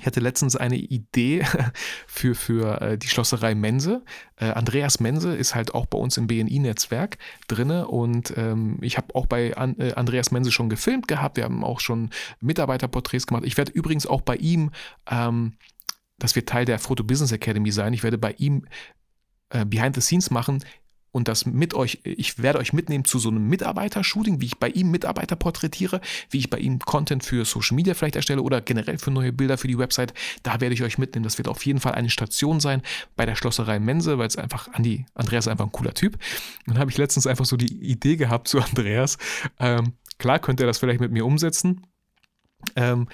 [0.00, 1.44] ich hatte letztens eine Idee
[2.06, 4.02] für, für äh, die Schlosserei Mense.
[4.36, 9.14] Äh, Andreas Mense ist halt auch bei uns im BNI-Netzwerk drin und ähm, ich habe
[9.14, 11.36] auch bei An äh, Andreas Mense schon gefilmt gehabt.
[11.36, 13.44] Wir haben auch schon Mitarbeiterporträts gemacht.
[13.46, 14.70] Ich werde übrigens auch bei ihm,
[15.10, 15.54] ähm,
[16.18, 18.66] das wird Teil der Photo Business Academy sein, ich werde bei ihm
[19.50, 20.64] äh, Behind the Scenes machen,
[21.14, 24.68] und das mit euch, ich werde euch mitnehmen zu so einem Mitarbeiter-Shooting, wie ich bei
[24.68, 28.98] ihm Mitarbeiter porträtiere, wie ich bei ihm Content für Social Media vielleicht erstelle oder generell
[28.98, 30.12] für neue Bilder für die Website.
[30.42, 31.22] Da werde ich euch mitnehmen.
[31.22, 32.82] Das wird auf jeden Fall eine Station sein
[33.14, 36.18] bei der Schlosserei Mense, weil es einfach, Andi, Andreas ist einfach ein cooler Typ.
[36.66, 39.16] Dann habe ich letztens einfach so die Idee gehabt zu Andreas.
[39.60, 41.86] Ähm, klar könnte er das vielleicht mit mir umsetzen.
[42.74, 43.06] Ähm,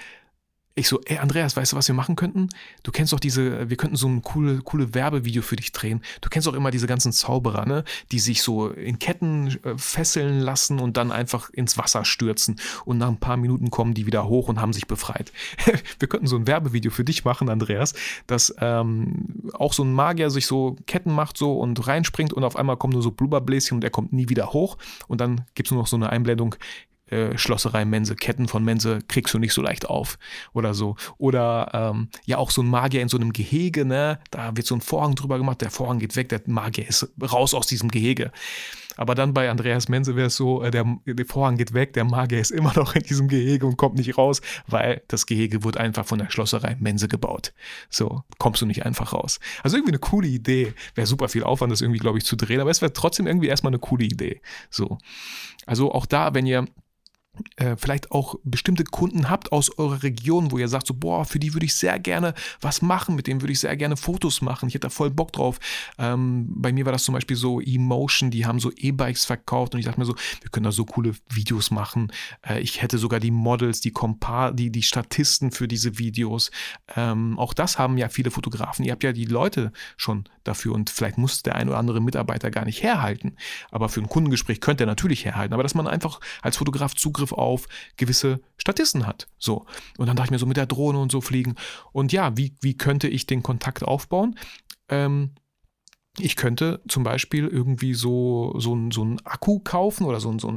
[0.73, 2.47] ich so, ey Andreas, weißt du, was wir machen könnten?
[2.83, 6.01] Du kennst doch diese, wir könnten so ein coole, coole Werbevideo für dich drehen.
[6.21, 7.83] Du kennst doch immer diese ganzen Zauberer, ne?
[8.11, 12.55] Die sich so in Ketten äh, fesseln lassen und dann einfach ins Wasser stürzen.
[12.85, 15.33] Und nach ein paar Minuten kommen die wieder hoch und haben sich befreit.
[15.99, 17.93] wir könnten so ein Werbevideo für dich machen, Andreas,
[18.27, 22.55] dass ähm, auch so ein Magier sich so Ketten macht so und reinspringt und auf
[22.55, 24.77] einmal kommen nur so Blubberbläschen und er kommt nie wieder hoch.
[25.07, 26.55] Und dann gibt es nur noch so eine Einblendung,
[27.11, 30.17] äh, Schlosserei Mense, Ketten von Mense kriegst du nicht so leicht auf
[30.53, 30.95] oder so.
[31.17, 34.19] Oder ähm, ja auch so ein Magier in so einem Gehege, ne?
[34.31, 37.53] Da wird so ein Vorhang drüber gemacht, der Vorhang geht weg, der Magier ist raus
[37.53, 38.31] aus diesem Gehege.
[38.97, 42.03] Aber dann bei Andreas Mense wäre es so, äh, der, der, Vorhang geht weg, der
[42.03, 45.79] Magier ist immer noch in diesem Gehege und kommt nicht raus, weil das Gehege wurde
[45.79, 47.53] einfach von der Schlosserei Mense gebaut.
[47.89, 49.39] So, kommst du nicht einfach raus.
[49.63, 50.73] Also irgendwie eine coole Idee.
[50.95, 53.47] Wäre super viel Aufwand, das irgendwie, glaube ich, zu drehen, aber es wäre trotzdem irgendwie
[53.47, 54.41] erstmal eine coole Idee.
[54.69, 54.97] So.
[55.65, 56.67] Also auch da, wenn ihr
[57.55, 61.39] äh, vielleicht auch bestimmte Kunden habt aus eurer Region, wo ihr sagt so, boah, für
[61.39, 64.67] die würde ich sehr gerne was machen, mit denen würde ich sehr gerne Fotos machen,
[64.67, 65.59] ich hätte da voll Bock drauf.
[65.97, 69.79] Ähm, bei mir war das zum Beispiel so Emotion, die haben so E-Bikes verkauft und
[69.79, 72.11] ich dachte mir so, wir können da so coole Videos machen.
[72.45, 76.51] Äh, ich hätte sogar die Models, die Kompar, die, die Statisten für diese Videos.
[76.95, 78.83] Ähm, auch das haben ja viele Fotografen.
[78.83, 82.51] Ihr habt ja die Leute schon dafür und vielleicht muss der ein oder andere Mitarbeiter
[82.51, 83.35] gar nicht herhalten.
[83.69, 85.53] Aber für ein Kundengespräch könnte er natürlich herhalten.
[85.53, 89.27] Aber dass man einfach als Fotograf Zugriff Zugriff auf gewisse Statisten hat.
[89.37, 89.65] So.
[89.97, 91.55] Und dann dachte ich mir so mit der Drohne und so fliegen.
[91.91, 94.37] Und ja, wie, wie könnte ich den Kontakt aufbauen?
[94.89, 95.31] Ähm,
[96.19, 100.53] ich könnte zum Beispiel irgendwie so, so, so einen Akku kaufen oder so, so,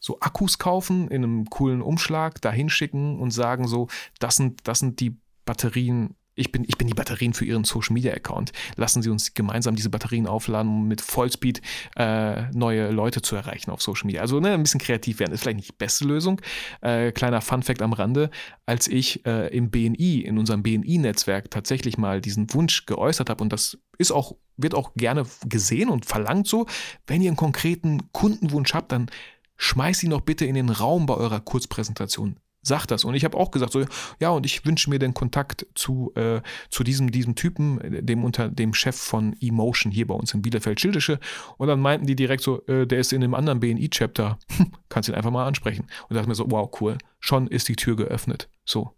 [0.00, 4.78] so Akkus kaufen in einem coolen Umschlag, da hinschicken und sagen so, das sind, das
[4.78, 8.52] sind die Batterien ich bin, ich bin die Batterien für Ihren Social Media Account.
[8.76, 11.60] Lassen Sie uns gemeinsam diese Batterien aufladen, um mit Vollspeed
[11.96, 14.20] äh, neue Leute zu erreichen auf Social Media.
[14.20, 16.40] Also ne, ein bisschen kreativ werden ist vielleicht nicht die beste Lösung.
[16.80, 18.30] Äh, kleiner Fun Fact am Rande:
[18.66, 23.52] Als ich äh, im BNI, in unserem BNI-Netzwerk tatsächlich mal diesen Wunsch geäußert habe, und
[23.52, 26.66] das ist auch, wird auch gerne gesehen und verlangt so,
[27.06, 29.10] wenn ihr einen konkreten Kundenwunsch habt, dann
[29.56, 33.04] schmeißt ihn doch bitte in den Raum bei eurer Kurzpräsentation sagt das.
[33.04, 33.84] Und ich habe auch gesagt, so,
[34.20, 38.48] ja, und ich wünsche mir den Kontakt zu, äh, zu diesem, diesem Typen, dem unter
[38.48, 41.18] dem Chef von Emotion hier bei uns in Bielefeld-Schildische.
[41.56, 44.38] Und dann meinten die direkt so, äh, der ist in einem anderen BNI-Chapter.
[44.88, 45.82] Kannst ihn einfach mal ansprechen.
[45.82, 46.98] Und da dachte mir so, wow, cool.
[47.20, 48.48] Schon ist die Tür geöffnet.
[48.64, 48.92] So.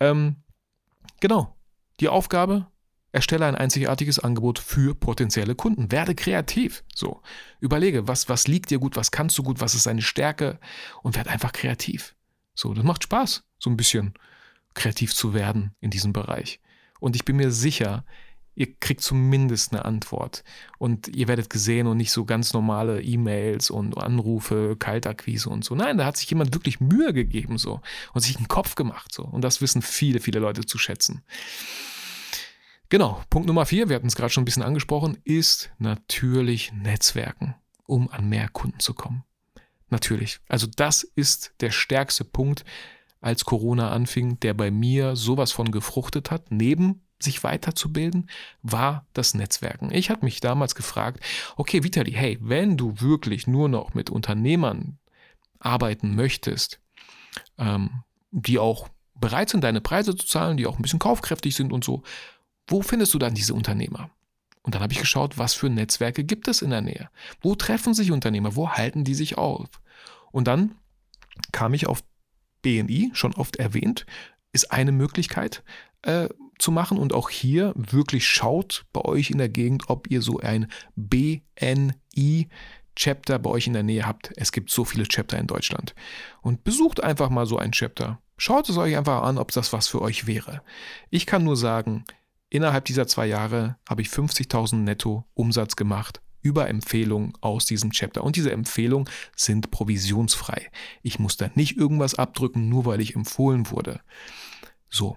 [0.00, 0.36] Ähm,
[1.20, 1.56] genau.
[2.00, 2.66] Die Aufgabe,
[3.12, 5.92] Erstelle ein einzigartiges Angebot für potenzielle Kunden.
[5.92, 6.82] Werde kreativ.
[6.94, 7.20] So.
[7.60, 10.58] Überlege, was, was liegt dir gut, was kannst du gut, was ist deine Stärke
[11.02, 12.16] und werde einfach kreativ.
[12.54, 14.14] So, das macht Spaß, so ein bisschen
[14.74, 16.60] kreativ zu werden in diesem Bereich.
[17.00, 18.04] Und ich bin mir sicher,
[18.54, 20.44] ihr kriegt zumindest eine Antwort.
[20.78, 25.74] Und ihr werdet gesehen und nicht so ganz normale E-Mails und Anrufe, Kaltakquise und so.
[25.74, 27.80] Nein, da hat sich jemand wirklich Mühe gegeben so
[28.12, 29.24] und sich einen Kopf gemacht so.
[29.24, 31.22] Und das wissen viele, viele Leute zu schätzen.
[32.88, 37.54] Genau, Punkt Nummer vier, wir hatten es gerade schon ein bisschen angesprochen, ist natürlich Netzwerken,
[37.86, 39.24] um an mehr Kunden zu kommen.
[39.92, 40.40] Natürlich.
[40.48, 42.64] Also das ist der stärkste Punkt,
[43.20, 48.30] als Corona anfing, der bei mir sowas von gefruchtet hat, neben sich weiterzubilden,
[48.62, 49.92] war das Netzwerken.
[49.92, 51.22] Ich hatte mich damals gefragt,
[51.56, 54.98] okay, Vitali, hey, wenn du wirklich nur noch mit Unternehmern
[55.58, 56.80] arbeiten möchtest,
[57.58, 61.70] ähm, die auch bereit sind, deine Preise zu zahlen, die auch ein bisschen kaufkräftig sind
[61.70, 62.02] und so.
[62.66, 64.10] Wo findest du dann diese Unternehmer?
[64.62, 67.10] Und dann habe ich geschaut, was für Netzwerke gibt es in der Nähe?
[67.40, 68.56] Wo treffen sich Unternehmer?
[68.56, 69.68] Wo halten die sich auf?
[70.32, 70.74] Und dann
[71.52, 72.02] kam ich auf
[72.62, 74.06] BNI, schon oft erwähnt,
[74.52, 75.62] ist eine Möglichkeit
[76.02, 76.98] äh, zu machen.
[76.98, 82.48] Und auch hier wirklich schaut bei euch in der Gegend, ob ihr so ein BNI
[82.94, 84.32] Chapter bei euch in der Nähe habt.
[84.36, 85.94] Es gibt so viele Chapter in Deutschland.
[86.42, 88.20] Und besucht einfach mal so ein Chapter.
[88.36, 90.62] Schaut es euch einfach an, ob das was für euch wäre.
[91.10, 92.04] Ich kann nur sagen,
[92.50, 98.24] innerhalb dieser zwei Jahre habe ich 50.000 netto Umsatz gemacht über Empfehlungen aus diesem Chapter.
[98.24, 100.70] Und diese Empfehlungen sind provisionsfrei.
[101.02, 104.00] Ich muss da nicht irgendwas abdrücken, nur weil ich empfohlen wurde.
[104.88, 105.16] So.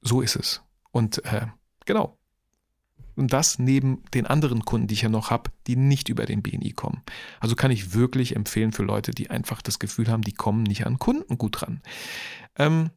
[0.00, 0.62] So ist es.
[0.90, 1.46] Und äh,
[1.84, 2.18] genau.
[3.14, 6.42] Und das neben den anderen Kunden, die ich ja noch habe, die nicht über den
[6.42, 7.02] BNI kommen.
[7.40, 10.86] Also kann ich wirklich empfehlen für Leute, die einfach das Gefühl haben, die kommen nicht
[10.86, 11.82] an Kunden gut ran.
[12.56, 12.90] Ähm,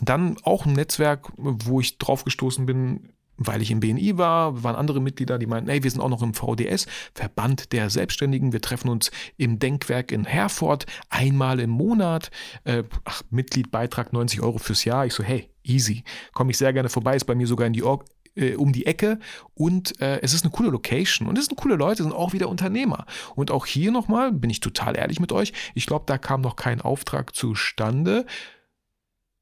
[0.00, 4.76] dann auch ein Netzwerk, wo ich drauf gestoßen bin, weil ich im BNI war, waren
[4.76, 8.52] andere Mitglieder, die meinten, hey, wir sind auch noch im VDS, Verband der Selbstständigen.
[8.52, 12.30] Wir treffen uns im Denkwerk in Herford einmal im Monat.
[12.64, 15.06] Äh, ach, Mitgliedbeitrag 90 Euro fürs Jahr.
[15.06, 16.04] Ich so, hey, easy.
[16.32, 18.86] Komme ich sehr gerne vorbei, ist bei mir sogar in die Or äh, um die
[18.86, 19.18] Ecke
[19.54, 22.48] und äh, es ist eine coole Location und es sind coole Leute, sind auch wieder
[22.48, 23.06] Unternehmer.
[23.34, 26.56] Und auch hier nochmal, bin ich total ehrlich mit euch, ich glaube, da kam noch
[26.56, 28.26] kein Auftrag zustande.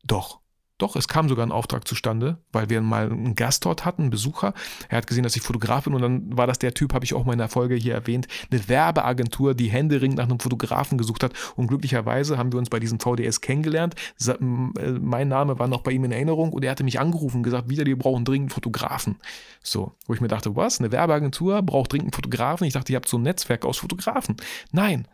[0.05, 0.41] Doch,
[0.79, 4.11] doch, es kam sogar ein Auftrag zustande, weil wir mal einen Gast dort hatten, einen
[4.11, 4.53] Besucher.
[4.89, 7.15] Er hat gesehen, dass ich Fotograf bin und dann war das der Typ, habe ich
[7.15, 11.23] auch mal in der Folge hier erwähnt, eine Werbeagentur, die händeringend nach einem Fotografen gesucht
[11.23, 11.33] hat.
[11.57, 13.95] Und glücklicherweise haben wir uns bei diesem VDS kennengelernt.
[14.27, 17.43] Äh, mein Name war noch bei ihm in Erinnerung und er hatte mich angerufen und
[17.43, 19.17] gesagt, wieder, wir brauchen dringend Fotografen.
[19.63, 20.79] So, wo ich mir dachte, was?
[20.79, 22.67] Eine Werbeagentur braucht dringend Fotografen?
[22.67, 24.37] Ich dachte, ihr habt so ein Netzwerk aus Fotografen.
[24.73, 25.09] Nein.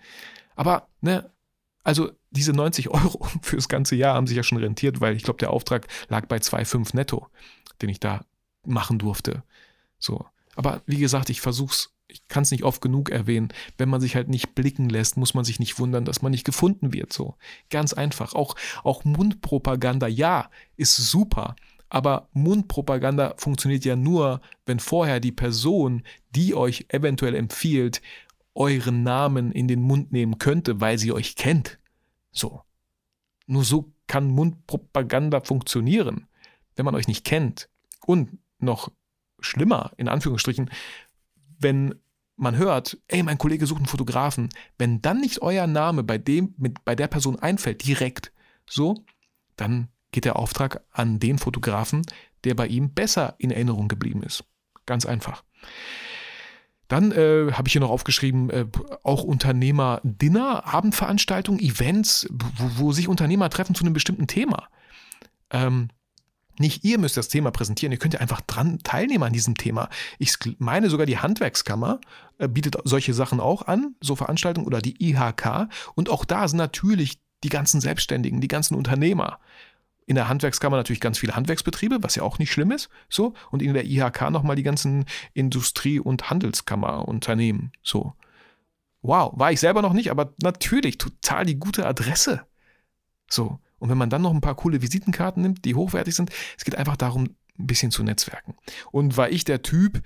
[0.57, 1.31] Aber, ne,
[1.85, 5.39] also diese 90 Euro fürs ganze Jahr haben sich ja schon rentiert, weil ich glaube,
[5.39, 7.27] der Auftrag lag bei 2,5 netto,
[7.81, 8.25] den ich da
[8.65, 9.43] machen durfte.
[9.99, 10.25] So.
[10.55, 13.49] Aber wie gesagt, ich versuch's, ich kann es nicht oft genug erwähnen.
[13.79, 16.45] Wenn man sich halt nicht blicken lässt, muss man sich nicht wundern, dass man nicht
[16.45, 17.13] gefunden wird.
[17.13, 17.37] So.
[17.71, 18.35] Ganz einfach.
[18.35, 21.57] Auch, auch Mundpropaganda, ja, ist super.
[21.89, 28.01] Aber Mundpropaganda funktioniert ja nur, wenn vorher die Person, die euch eventuell empfiehlt,
[28.55, 31.79] euren Namen in den Mund nehmen könnte, weil sie euch kennt.
[32.31, 32.63] So.
[33.47, 36.29] Nur so kann Mundpropaganda funktionieren,
[36.77, 37.69] wenn man euch nicht kennt.
[38.07, 38.93] Und noch
[39.41, 40.71] schlimmer, in Anführungsstrichen,
[41.59, 41.95] wenn
[42.37, 46.55] man hört, ey, mein Kollege sucht einen Fotografen, wenn dann nicht euer Name bei dem,
[46.57, 48.33] mit, bei der Person einfällt, direkt,
[48.69, 49.05] so,
[49.57, 52.03] dann geht der Auftrag an den Fotografen,
[52.45, 54.45] der bei ihm besser in Erinnerung geblieben ist.
[54.87, 55.45] Ganz einfach.
[56.93, 58.67] Dann äh, habe ich hier noch aufgeschrieben, äh,
[59.03, 64.69] auch Unternehmer-Dinner, Abendveranstaltungen, Events, wo, wo, sich Unternehmer treffen zu einem bestimmten Thema.
[65.49, 65.89] Ähm,
[66.59, 69.89] nicht ihr müsst das Thema präsentieren, ihr könnt ja einfach dran teilnehmen an diesem Thema.
[70.19, 71.99] Ich meine sogar die Handwerkskammer
[72.37, 75.71] äh, bietet solche Sachen auch an, so Veranstaltungen oder die IHK.
[75.95, 79.39] Und auch da sind natürlich die ganzen Selbstständigen, die ganzen Unternehmer
[80.07, 83.63] in der Handwerkskammer natürlich ganz viele Handwerksbetriebe, was ja auch nicht schlimm ist, so und
[83.63, 88.15] in der IHK nochmal die ganzen Industrie- und Handelskammerunternehmen, so.
[89.03, 92.47] Wow, war ich selber noch nicht, aber natürlich total die gute Adresse.
[93.29, 93.59] So.
[93.79, 96.77] Und wenn man dann noch ein paar coole Visitenkarten nimmt, die hochwertig sind, es geht
[96.77, 98.55] einfach darum, ein bisschen zu netzwerken.
[98.91, 100.03] Und war ich der Typ,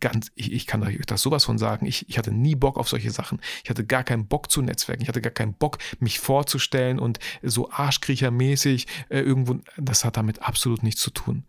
[0.00, 2.88] ganz, ich, ich kann euch das sowas von sagen, ich, ich hatte nie Bock auf
[2.88, 3.40] solche Sachen.
[3.62, 5.02] Ich hatte gar keinen Bock zu netzwerken.
[5.02, 10.42] Ich hatte gar keinen Bock, mich vorzustellen und so Arschkriechermäßig äh, irgendwo, das hat damit
[10.42, 11.44] absolut nichts zu tun.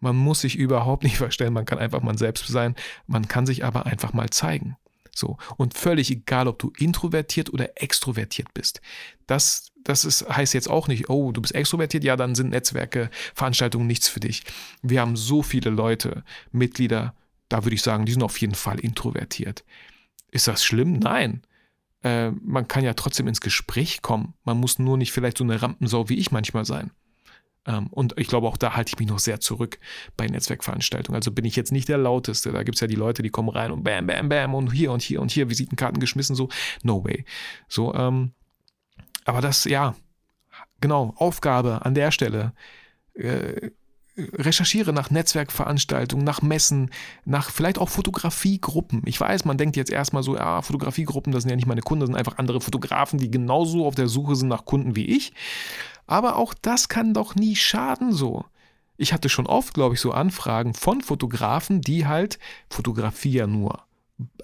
[0.00, 2.74] Man muss sich überhaupt nicht verstellen, man kann einfach mal selbst sein,
[3.06, 4.76] man kann sich aber einfach mal zeigen.
[5.14, 5.36] So.
[5.56, 8.80] Und völlig egal, ob du introvertiert oder extrovertiert bist.
[9.26, 13.10] Das, das ist, heißt jetzt auch nicht, oh, du bist extrovertiert, ja, dann sind Netzwerke,
[13.34, 14.42] Veranstaltungen nichts für dich.
[14.82, 17.14] Wir haben so viele Leute, Mitglieder,
[17.48, 19.64] da würde ich sagen, die sind auf jeden Fall introvertiert.
[20.30, 20.98] Ist das schlimm?
[20.98, 21.42] Nein.
[22.02, 24.34] Äh, man kann ja trotzdem ins Gespräch kommen.
[24.44, 26.90] Man muss nur nicht vielleicht so eine Rampensau wie ich manchmal sein.
[27.66, 29.78] Ähm, und ich glaube, auch da halte ich mich noch sehr zurück
[30.16, 31.16] bei Netzwerkveranstaltungen.
[31.16, 32.52] Also bin ich jetzt nicht der Lauteste.
[32.52, 34.92] Da gibt es ja die Leute, die kommen rein und bam, bam, bam und hier
[34.92, 36.48] und hier und hier Visitenkarten geschmissen, so.
[36.82, 37.24] No way.
[37.68, 38.32] So, ähm,
[39.24, 39.94] aber das, ja,
[40.80, 42.52] genau, Aufgabe an der Stelle.
[43.14, 43.70] Äh,
[44.16, 46.90] recherchiere nach Netzwerkveranstaltungen, nach Messen,
[47.24, 49.02] nach vielleicht auch Fotografiegruppen.
[49.06, 52.00] Ich weiß, man denkt jetzt erstmal so, ja, Fotografiegruppen, das sind ja nicht meine Kunden,
[52.00, 55.32] das sind einfach andere Fotografen, die genauso auf der Suche sind nach Kunden wie ich.
[56.06, 58.44] Aber auch das kann doch nie schaden so.
[58.96, 62.38] Ich hatte schon oft, glaube ich, so Anfragen von Fotografen, die halt
[62.68, 63.82] Fotografie ja nur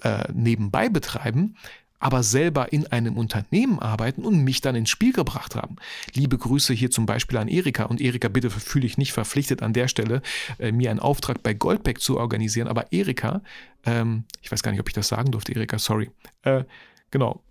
[0.01, 1.55] äh, nebenbei betreiben,
[1.99, 5.75] aber selber in einem Unternehmen arbeiten und mich dann ins Spiel gebracht haben.
[6.13, 7.83] Liebe Grüße hier zum Beispiel an Erika.
[7.85, 10.21] Und Erika, bitte fühle ich nicht verpflichtet an der Stelle,
[10.59, 12.67] äh, mir einen Auftrag bei Goldback zu organisieren.
[12.67, 13.41] Aber Erika,
[13.85, 16.09] ähm, ich weiß gar nicht, ob ich das sagen durfte, Erika, sorry.
[16.43, 16.63] Äh,
[17.11, 17.41] genau,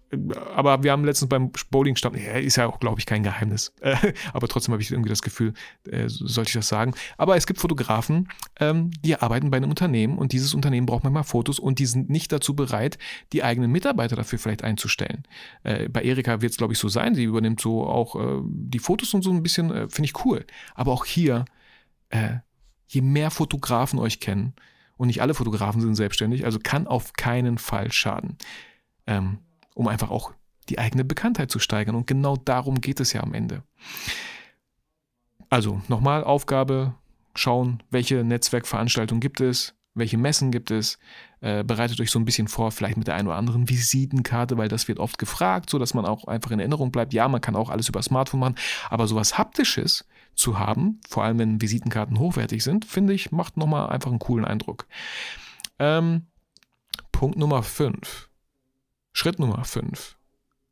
[0.55, 3.75] aber wir haben letztens beim Bowling stand, ist ja auch, glaube ich, kein Geheimnis.
[4.33, 5.53] aber trotzdem habe ich irgendwie das Gefühl,
[5.87, 6.95] äh, sollte ich das sagen.
[7.19, 11.25] Aber es gibt Fotografen, ähm, die arbeiten bei einem Unternehmen und dieses Unternehmen braucht manchmal
[11.25, 12.99] Fotos und die sind nicht dazu bereit,
[13.33, 15.25] die eigenen Mitarbeiter dafür vielleicht einzustellen.
[15.63, 17.15] Äh, bei Erika wird es, glaube ich, so sein.
[17.15, 20.47] Sie übernimmt so auch äh, die Fotos und so ein bisschen, finde ich cool.
[20.75, 21.45] Aber auch hier,
[22.87, 24.55] je mehr Fotografen euch kennen,
[24.97, 28.37] und nicht alle Fotografen sind selbstständig, also kann auf keinen Fall schaden.
[29.07, 29.39] Ähm,
[29.79, 30.33] um einfach auch
[30.69, 31.95] die eigene Bekanntheit zu steigern.
[31.95, 33.63] Und genau darum geht es ja am Ende.
[35.49, 36.95] Also nochmal Aufgabe,
[37.37, 40.99] schauen, welche Netzwerkveranstaltungen gibt es, welche Messen gibt es.
[41.41, 44.67] Äh, bereitet euch so ein bisschen vor, vielleicht mit der einen oder anderen Visitenkarte, weil
[44.67, 47.15] das wird oft gefragt, so dass man auch einfach in Erinnerung bleibt.
[47.15, 48.57] Ja, man kann auch alles über Smartphone machen,
[48.91, 53.91] aber sowas Haptisches zu haben, vor allem wenn Visitenkarten hochwertig sind, finde ich, macht nochmal
[53.91, 54.89] einfach einen coolen Eindruck.
[55.79, 56.27] Ähm,
[57.13, 58.28] Punkt Nummer 5.
[59.21, 60.17] Schritt Nummer 5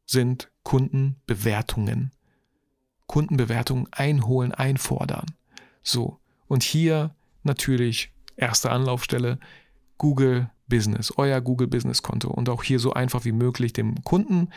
[0.06, 2.12] sind Kundenbewertungen.
[3.08, 5.26] Kundenbewertungen einholen, einfordern.
[5.82, 9.40] So, und hier natürlich erste Anlaufstelle
[9.98, 14.50] Google Business, euer Google Business Konto und auch hier so einfach wie möglich dem Kunden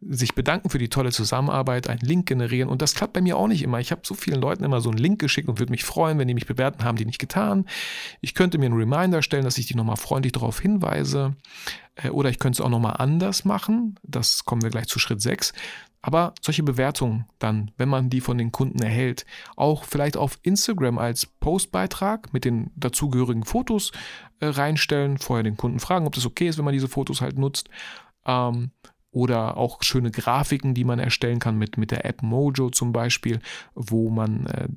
[0.00, 2.70] sich bedanken für die tolle Zusammenarbeit, einen Link generieren.
[2.70, 3.80] Und das klappt bei mir auch nicht immer.
[3.80, 6.28] Ich habe so vielen Leuten immer so einen Link geschickt und würde mich freuen, wenn
[6.28, 7.66] die mich bewerten, haben die nicht getan.
[8.20, 11.36] Ich könnte mir einen Reminder stellen, dass ich die nochmal freundlich darauf hinweise.
[11.96, 13.98] Äh, oder ich könnte es auch nochmal anders machen.
[14.02, 15.52] Das kommen wir gleich zu Schritt 6.
[16.02, 20.96] Aber solche Bewertungen dann, wenn man die von den Kunden erhält, auch vielleicht auf Instagram
[20.96, 23.92] als Postbeitrag mit den dazugehörigen Fotos
[24.40, 27.38] äh, reinstellen, vorher den Kunden fragen, ob das okay ist, wenn man diese Fotos halt
[27.38, 27.68] nutzt.
[28.24, 28.70] Ähm,
[29.12, 33.40] oder auch schöne Grafiken, die man erstellen kann mit, mit der App Mojo zum Beispiel,
[33.74, 34.68] wo man, äh,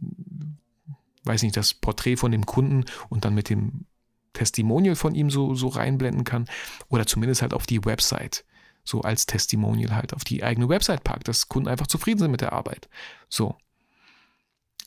[1.23, 3.85] weiß nicht, das Porträt von dem Kunden und dann mit dem
[4.33, 6.47] Testimonial von ihm so, so reinblenden kann
[6.89, 8.43] oder zumindest halt auf die Website,
[8.83, 12.41] so als Testimonial halt auf die eigene Website packt, dass Kunden einfach zufrieden sind mit
[12.41, 12.89] der Arbeit.
[13.29, 13.55] So.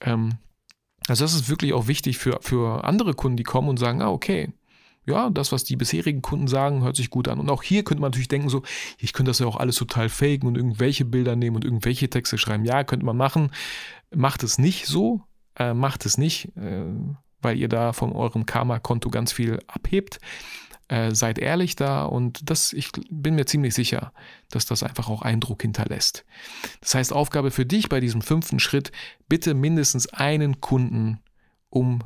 [0.01, 0.39] Ähm,
[1.07, 4.11] also das ist wirklich auch wichtig für, für andere Kunden, die kommen und sagen, ah,
[4.11, 4.53] okay,
[5.07, 7.39] ja, das, was die bisherigen Kunden sagen, hört sich gut an.
[7.39, 8.63] Und auch hier könnte man natürlich denken, so,
[8.99, 12.39] ich könnte das ja auch alles total faken und irgendwelche Bilder nehmen und irgendwelche Texte
[12.39, 12.65] schreiben.
[12.65, 13.53] Ja, könnte man machen.
[14.15, 15.23] Macht es nicht so.
[15.57, 16.85] Äh, macht es nicht, äh,
[17.41, 20.19] weil ihr da von eurem Karma-Konto ganz viel abhebt.
[20.89, 24.13] Äh, seid ehrlich da und das, ich bin mir ziemlich sicher,
[24.51, 26.25] dass das einfach auch Eindruck hinterlässt.
[26.81, 28.93] Das heißt, Aufgabe für dich bei diesem fünften Schritt,
[29.29, 31.19] bitte mindestens einen Kunden
[31.71, 32.05] um,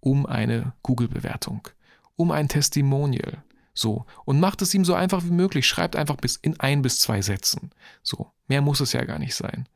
[0.00, 1.68] um eine Google-Bewertung
[2.16, 3.42] um ein Testimonial.
[3.74, 4.04] So.
[4.24, 5.66] Und macht es ihm so einfach wie möglich.
[5.66, 7.70] Schreibt einfach bis in ein bis zwei Sätzen.
[8.02, 8.30] So.
[8.48, 9.66] Mehr muss es ja gar nicht sein.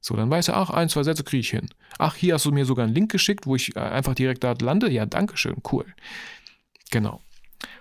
[0.00, 1.68] So, dann weiß er, ach, ein, zwei Sätze kriege ich hin.
[1.98, 4.54] Ach, hier hast du mir sogar einen Link geschickt, wo ich äh, einfach direkt da
[4.60, 4.90] lande.
[4.90, 5.84] Ja, danke schön, cool.
[6.90, 7.20] Genau.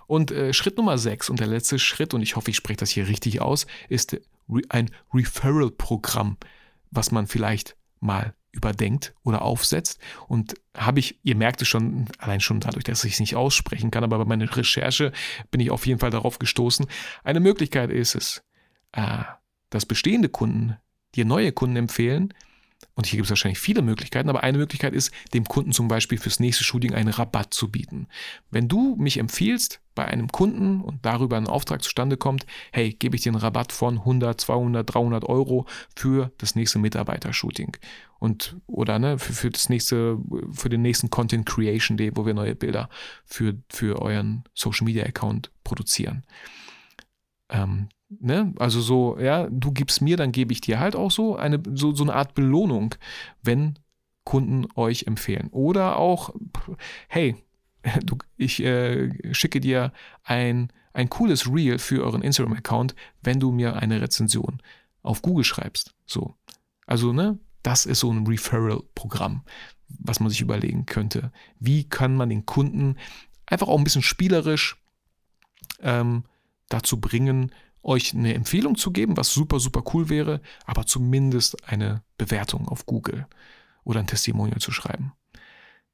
[0.07, 2.89] Und äh, Schritt Nummer sechs und der letzte Schritt, und ich hoffe, ich spreche das
[2.89, 4.17] hier richtig aus, ist
[4.69, 6.37] ein Referral-Programm,
[6.89, 9.99] was man vielleicht mal überdenkt oder aufsetzt.
[10.27, 13.91] Und habe ich, ihr merkt es schon, allein schon dadurch, dass ich es nicht aussprechen
[13.91, 15.11] kann, aber bei meiner Recherche
[15.51, 16.85] bin ich auf jeden Fall darauf gestoßen.
[17.23, 18.43] Eine Möglichkeit ist es,
[18.93, 19.23] äh,
[19.69, 20.77] dass bestehende Kunden
[21.15, 22.33] dir neue Kunden empfehlen,
[22.95, 26.17] und hier gibt es wahrscheinlich viele Möglichkeiten, aber eine Möglichkeit ist, dem Kunden zum Beispiel
[26.17, 28.07] fürs nächste Shooting einen Rabatt zu bieten.
[28.51, 33.15] Wenn du mich empfiehlst bei einem Kunden und darüber ein Auftrag zustande kommt, hey, gebe
[33.15, 35.65] ich dir einen Rabatt von 100, 200, 300 Euro
[35.95, 37.77] für das nächste Mitarbeiter-Shooting
[38.25, 40.17] und oder ne, für, für das nächste,
[40.51, 42.89] für den nächsten Content Creation Day, wo wir neue Bilder
[43.25, 46.25] für, für euren Social Media Account produzieren.
[47.49, 48.53] Ähm, Ne?
[48.59, 51.93] Also so, ja, du gibst mir, dann gebe ich dir halt auch so eine, so,
[51.93, 52.95] so eine Art Belohnung,
[53.41, 53.79] wenn
[54.23, 55.49] Kunden euch empfehlen.
[55.51, 56.33] Oder auch,
[57.07, 57.35] hey,
[58.03, 59.91] du, ich äh, schicke dir
[60.23, 64.61] ein, ein cooles Reel für euren Instagram-Account, wenn du mir eine Rezension
[65.01, 65.95] auf Google schreibst.
[66.05, 66.35] So.
[66.85, 69.43] Also, ne, das ist so ein Referral-Programm,
[69.87, 71.31] was man sich überlegen könnte.
[71.59, 72.97] Wie kann man den Kunden
[73.47, 74.77] einfach auch ein bisschen spielerisch
[75.81, 76.25] ähm,
[76.69, 77.51] dazu bringen,
[77.81, 82.85] euch eine Empfehlung zu geben, was super, super cool wäre, aber zumindest eine Bewertung auf
[82.85, 83.27] Google
[83.83, 85.13] oder ein Testimonial zu schreiben.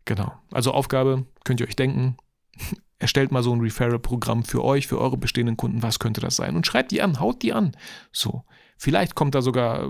[0.05, 0.33] Genau.
[0.51, 2.17] Also Aufgabe, könnt ihr euch denken,
[2.99, 6.55] erstellt mal so ein Referral-Programm für euch, für eure bestehenden Kunden, was könnte das sein?
[6.55, 7.75] Und schreibt die an, haut die an.
[8.11, 8.43] So.
[8.81, 9.87] Vielleicht kommt da sogar,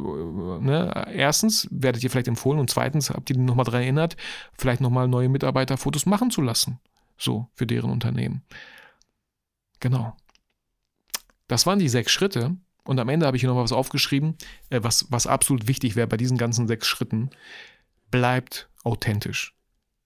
[0.60, 4.18] ne, erstens werdet ihr vielleicht empfohlen und zweitens habt ihr nochmal daran erinnert,
[4.58, 6.78] vielleicht nochmal neue Mitarbeiterfotos machen zu lassen.
[7.18, 8.44] So, für deren Unternehmen.
[9.80, 10.18] Genau.
[11.48, 12.58] das waren die sechs Schritte.
[12.84, 14.36] Und am Ende habe ich hier noch was aufgeschrieben,
[14.70, 17.30] äh, was, was absolut wichtig wäre bei diesen ganzen sechs Schritten.
[18.10, 19.56] Bleibt authentisch.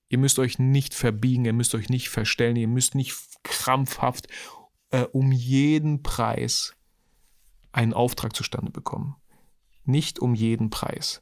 [0.10, 4.28] Ihr müsst euch nicht verbiegen, ihr müsst euch nicht verstellen, ihr müsst nicht krampfhaft
[4.92, 6.76] äh, um jeden Preis
[7.76, 9.16] einen Auftrag zustande bekommen.
[9.84, 11.22] Nicht um jeden Preis.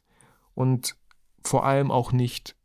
[0.54, 0.96] Und
[1.42, 2.56] vor allem auch nicht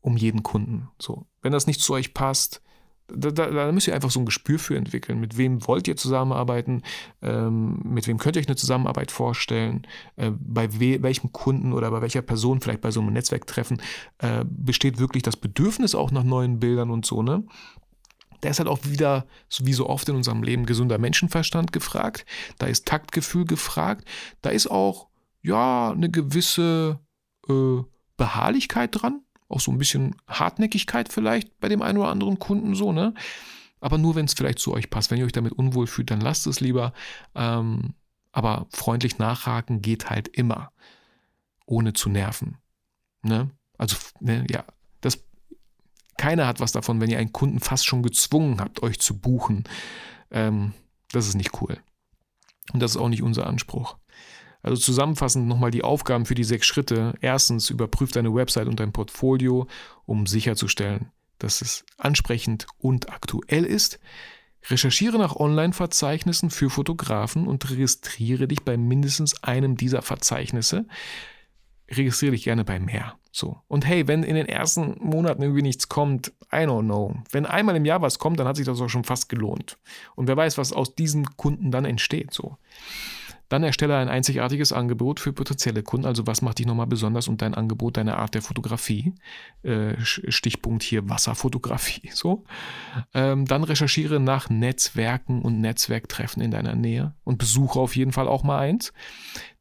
[0.00, 0.88] um jeden Kunden.
[0.98, 1.26] So.
[1.42, 2.62] Wenn das nicht zu euch passt,
[3.08, 5.20] da, da, da, müsst ihr einfach so ein Gespür für entwickeln.
[5.20, 6.82] Mit wem wollt ihr zusammenarbeiten?
[7.20, 9.86] Ähm, mit wem könnt ihr euch eine Zusammenarbeit vorstellen?
[10.16, 13.82] Äh, bei we welchem Kunden oder bei welcher Person, vielleicht bei so einem Netzwerktreffen,
[14.18, 17.44] äh, besteht wirklich das Bedürfnis auch nach neuen Bildern und so, ne?
[18.42, 19.26] Da ist halt auch wieder,
[19.60, 22.26] wie so oft in unserem Leben, gesunder Menschenverstand gefragt.
[22.58, 24.06] Da ist Taktgefühl gefragt.
[24.42, 25.08] Da ist auch,
[25.42, 27.00] ja, eine gewisse
[27.48, 27.82] äh,
[28.16, 29.22] Beharrlichkeit dran
[29.52, 33.14] auch so ein bisschen Hartnäckigkeit vielleicht bei dem einen oder anderen Kunden so, ne?
[33.80, 35.10] Aber nur, wenn es vielleicht zu euch passt.
[35.10, 36.92] Wenn ihr euch damit unwohl fühlt, dann lasst es lieber.
[37.34, 37.94] Ähm,
[38.30, 40.72] aber freundlich nachhaken geht halt immer,
[41.66, 42.58] ohne zu nerven.
[43.22, 43.50] Ne?
[43.78, 44.64] Also, ne, ja,
[45.00, 45.24] das,
[46.22, 49.64] keiner hat was davon, wenn ihr einen Kunden fast schon gezwungen habt, euch zu buchen.
[50.30, 50.72] Ähm,
[51.10, 51.78] das ist nicht cool.
[52.72, 53.96] Und das ist auch nicht unser Anspruch.
[54.62, 57.14] Also zusammenfassend nochmal die Aufgaben für die sechs Schritte.
[57.20, 59.66] Erstens, überprüf deine Website und dein Portfolio,
[60.06, 61.10] um sicherzustellen,
[61.40, 63.98] dass es ansprechend und aktuell ist.
[64.70, 70.86] Recherchiere nach Online-Verzeichnissen für Fotografen und registriere dich bei mindestens einem dieser Verzeichnisse.
[71.92, 73.14] Registriere dich gerne bei mehr.
[73.32, 73.58] So.
[73.68, 77.16] Und hey, wenn in den ersten Monaten irgendwie nichts kommt, I don't know.
[77.30, 79.78] Wenn einmal im Jahr was kommt, dann hat sich das auch schon fast gelohnt.
[80.14, 82.32] Und wer weiß, was aus diesen Kunden dann entsteht.
[82.32, 82.58] So.
[83.48, 86.06] Dann erstelle ein einzigartiges Angebot für potenzielle Kunden.
[86.06, 89.14] Also was macht dich nochmal besonders und dein Angebot, deine Art der Fotografie.
[89.62, 92.10] Äh, Stichpunkt hier Wasserfotografie.
[92.14, 92.44] So.
[93.12, 98.28] Ähm, dann recherchiere nach Netzwerken und Netzwerktreffen in deiner Nähe und besuche auf jeden Fall
[98.28, 98.92] auch mal eins.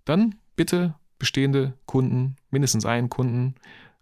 [0.06, 3.54] Dann bitte bestehende Kunden, mindestens einen Kunden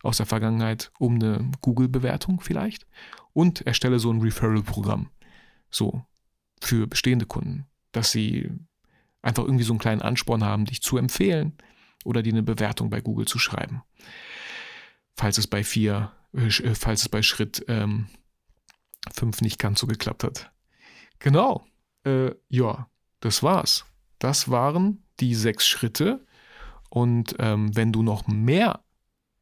[0.04, 2.88] aus der Vergangenheit um eine Google-Bewertung vielleicht
[3.34, 5.10] und erstelle so ein Referral-Programm.
[5.70, 6.06] So,
[6.62, 8.50] für bestehende Kunden, dass sie
[9.22, 11.58] einfach irgendwie so einen kleinen Ansporn haben, dich zu empfehlen
[12.06, 13.84] oder dir eine Bewertung bei Google zu schreiben.
[15.18, 18.08] Falls es bei vier, äh, falls es bei Schritt ähm,
[19.14, 20.52] fünf nicht ganz so geklappt hat.
[21.20, 21.66] Genau.
[22.06, 22.88] Äh, ja,
[23.20, 23.86] das war's.
[24.20, 26.26] Das waren die sechs Schritte.
[26.90, 28.82] Und ähm, wenn du noch mehr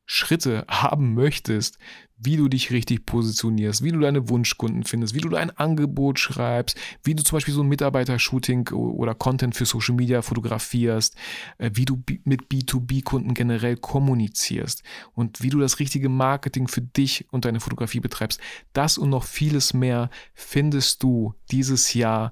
[0.10, 1.78] Schritte haben möchtest,
[2.18, 6.78] wie du dich richtig positionierst, wie du deine Wunschkunden findest, wie du dein Angebot schreibst,
[7.04, 11.16] wie du zum Beispiel so ein Mitarbeiter-Shooting oder Content für Social Media fotografierst,
[11.58, 14.82] äh, wie du mit B2B-Kunden generell kommunizierst
[15.14, 18.40] und wie du das richtige Marketing für dich und deine Fotografie betreibst.
[18.74, 22.32] Das und noch vieles mehr findest du dieses Jahr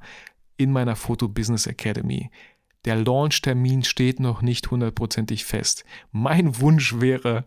[0.57, 2.32] in meiner Foto Business Academy.
[2.86, 5.86] Der Launch-Termin steht noch nicht hundertprozentig fest.
[6.11, 7.45] Mein Wunsch wäre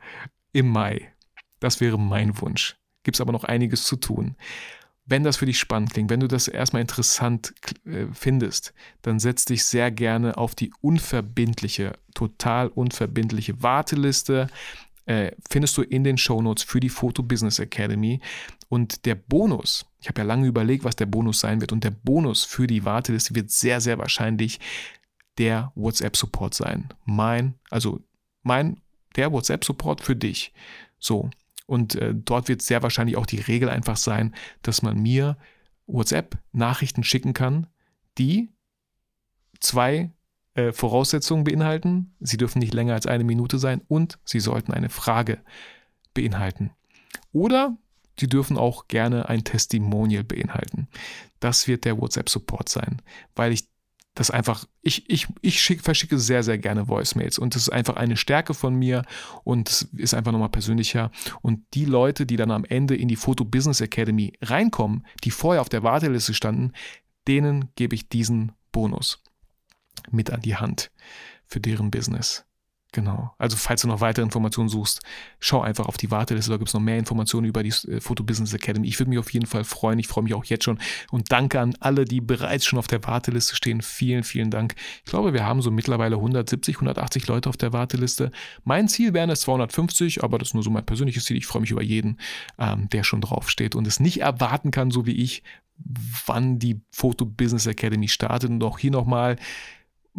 [0.53, 1.13] im Mai.
[1.61, 2.77] Das wäre mein Wunsch.
[3.05, 4.37] Gibt es aber noch einiges zu tun.
[5.07, 7.55] Wenn das für dich spannend klingt, wenn du das erstmal interessant
[7.87, 14.49] äh, findest, dann setz dich sehr gerne auf die unverbindliche, total unverbindliche Warteliste.
[15.07, 18.21] Äh, findest du in den Shownotes für die Photo Business Academy.
[18.69, 21.91] Und der Bonus, ich habe ja lange überlegt, was der Bonus sein wird, und der
[21.91, 24.61] Bonus für die Warteliste wird sehr, sehr wahrscheinlich
[25.39, 26.89] der WhatsApp-Support sein.
[27.05, 28.01] Mein, also
[28.43, 28.81] mein,
[29.17, 30.53] der WhatsApp-Support für dich.
[30.99, 31.31] So.
[31.67, 35.37] Und äh, dort wird sehr wahrscheinlich auch die Regel einfach sein, dass man mir
[35.87, 37.67] WhatsApp-Nachrichten schicken kann,
[38.17, 38.51] die
[39.61, 40.13] zwei
[40.55, 42.15] äh, Voraussetzungen beinhalten.
[42.21, 45.41] Sie dürfen nicht länger als eine Minute sein und sie sollten eine Frage
[46.15, 46.71] beinhalten.
[47.33, 47.77] Oder
[48.19, 50.89] sie dürfen auch gerne ein Testimonial beinhalten.
[51.41, 53.03] Das wird der WhatsApp-Support sein,
[53.37, 53.69] weil ich
[54.15, 57.97] das einfach, ich, ich, ich schick, verschicke sehr, sehr gerne Voicemails und das ist einfach
[57.97, 59.05] eine Stärke von mir
[59.45, 61.13] und es ist einfach nochmal persönlicher.
[61.41, 65.61] Und die Leute, die dann am Ende in die Photo Business Academy reinkommen, die vorher
[65.61, 66.73] auf der Warteliste standen,
[67.29, 69.23] denen gebe ich diesen Bonus
[70.11, 70.91] mit an die Hand
[71.47, 72.48] für deren Business.
[72.93, 73.35] Genau.
[73.37, 75.03] Also falls du noch weitere Informationen suchst,
[75.41, 76.51] schau einfach auf die Warteliste.
[76.51, 78.89] Da gibt es noch mehr Informationen über die äh, Photo Business Academy.
[78.89, 79.99] Ich würde mich auf jeden Fall freuen.
[79.99, 80.79] Ich freue mich auch jetzt schon.
[81.11, 83.83] Und danke an alle, die bereits schon auf der Warteliste stehen.
[83.83, 84.75] Vielen, vielen Dank.
[85.05, 88.31] Ich glaube, wir haben so mittlerweile 170, 180 Leute auf der Warteliste.
[88.65, 91.37] Mein Ziel wären es 250, aber das ist nur so mein persönliches Ziel.
[91.37, 92.19] Ich freue mich über jeden,
[92.59, 95.43] ähm, der schon draufsteht und es nicht erwarten kann, so wie ich,
[96.27, 98.49] wann die Photo Business Academy startet.
[98.49, 99.37] Und auch hier nochmal,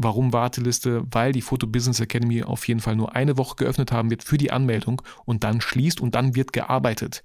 [0.02, 1.04] Warum Warteliste?
[1.12, 4.38] Weil die Photo Business Academy auf jeden Fall nur eine Woche geöffnet haben wird für
[4.38, 7.24] die Anmeldung und dann schließt und dann wird gearbeitet.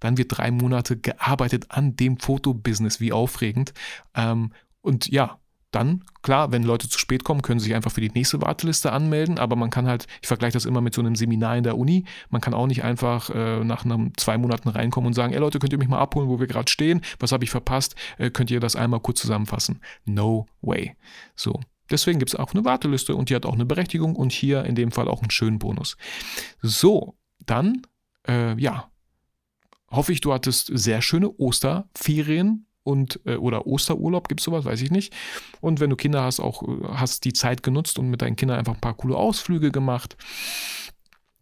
[0.00, 3.74] Dann wird drei Monate gearbeitet an dem Fotobusiness, wie aufregend.
[4.14, 5.38] Ähm, Und ja,
[5.70, 8.90] dann, klar, wenn Leute zu spät kommen, können sie sich einfach für die nächste Warteliste
[8.90, 11.76] anmelden, aber man kann halt, ich vergleiche das immer mit so einem Seminar in der
[11.76, 15.40] Uni, man kann auch nicht einfach äh, nach einem, zwei Monaten reinkommen und sagen, ey
[15.40, 18.30] Leute, könnt ihr mich mal abholen, wo wir gerade stehen, was habe ich verpasst, äh,
[18.30, 19.80] könnt ihr das einmal kurz zusammenfassen.
[20.06, 20.96] No way.
[21.36, 24.64] So, Deswegen gibt es auch eine Warteliste und die hat auch eine Berechtigung und hier
[24.64, 25.96] in dem Fall auch einen schönen Bonus.
[26.62, 27.16] So,
[27.46, 27.82] dann,
[28.26, 28.90] äh, ja,
[29.90, 34.80] hoffe ich, du hattest sehr schöne Osterferien und äh, oder Osterurlaub, gibt es sowas, weiß
[34.82, 35.14] ich nicht.
[35.60, 38.58] Und wenn du Kinder hast, auch äh, hast die Zeit genutzt und mit deinen Kindern
[38.58, 40.16] einfach ein paar coole Ausflüge gemacht.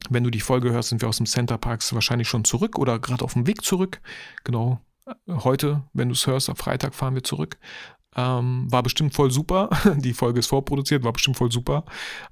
[0.09, 2.99] Wenn du die Folge hörst, sind wir aus dem Center Parks wahrscheinlich schon zurück oder
[2.99, 4.01] gerade auf dem Weg zurück.
[4.45, 7.59] Genau, äh, heute, wenn du es hörst, am Freitag fahren wir zurück.
[8.17, 9.69] Ähm, war bestimmt voll super.
[9.97, 11.85] Die Folge ist vorproduziert, war bestimmt voll super.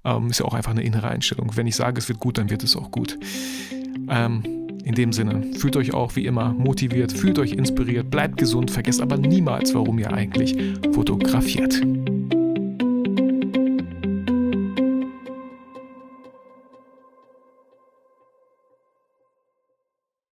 [0.05, 1.51] Ähm, ist ja auch einfach eine innere Einstellung.
[1.55, 3.19] Wenn ich sage, es wird gut, dann wird es auch gut.
[4.09, 4.43] Ähm,
[4.85, 9.01] in dem Sinne, fühlt euch auch wie immer motiviert, fühlt euch inspiriert, bleibt gesund, vergesst
[9.01, 10.55] aber niemals, warum ihr eigentlich
[10.93, 11.81] fotografiert.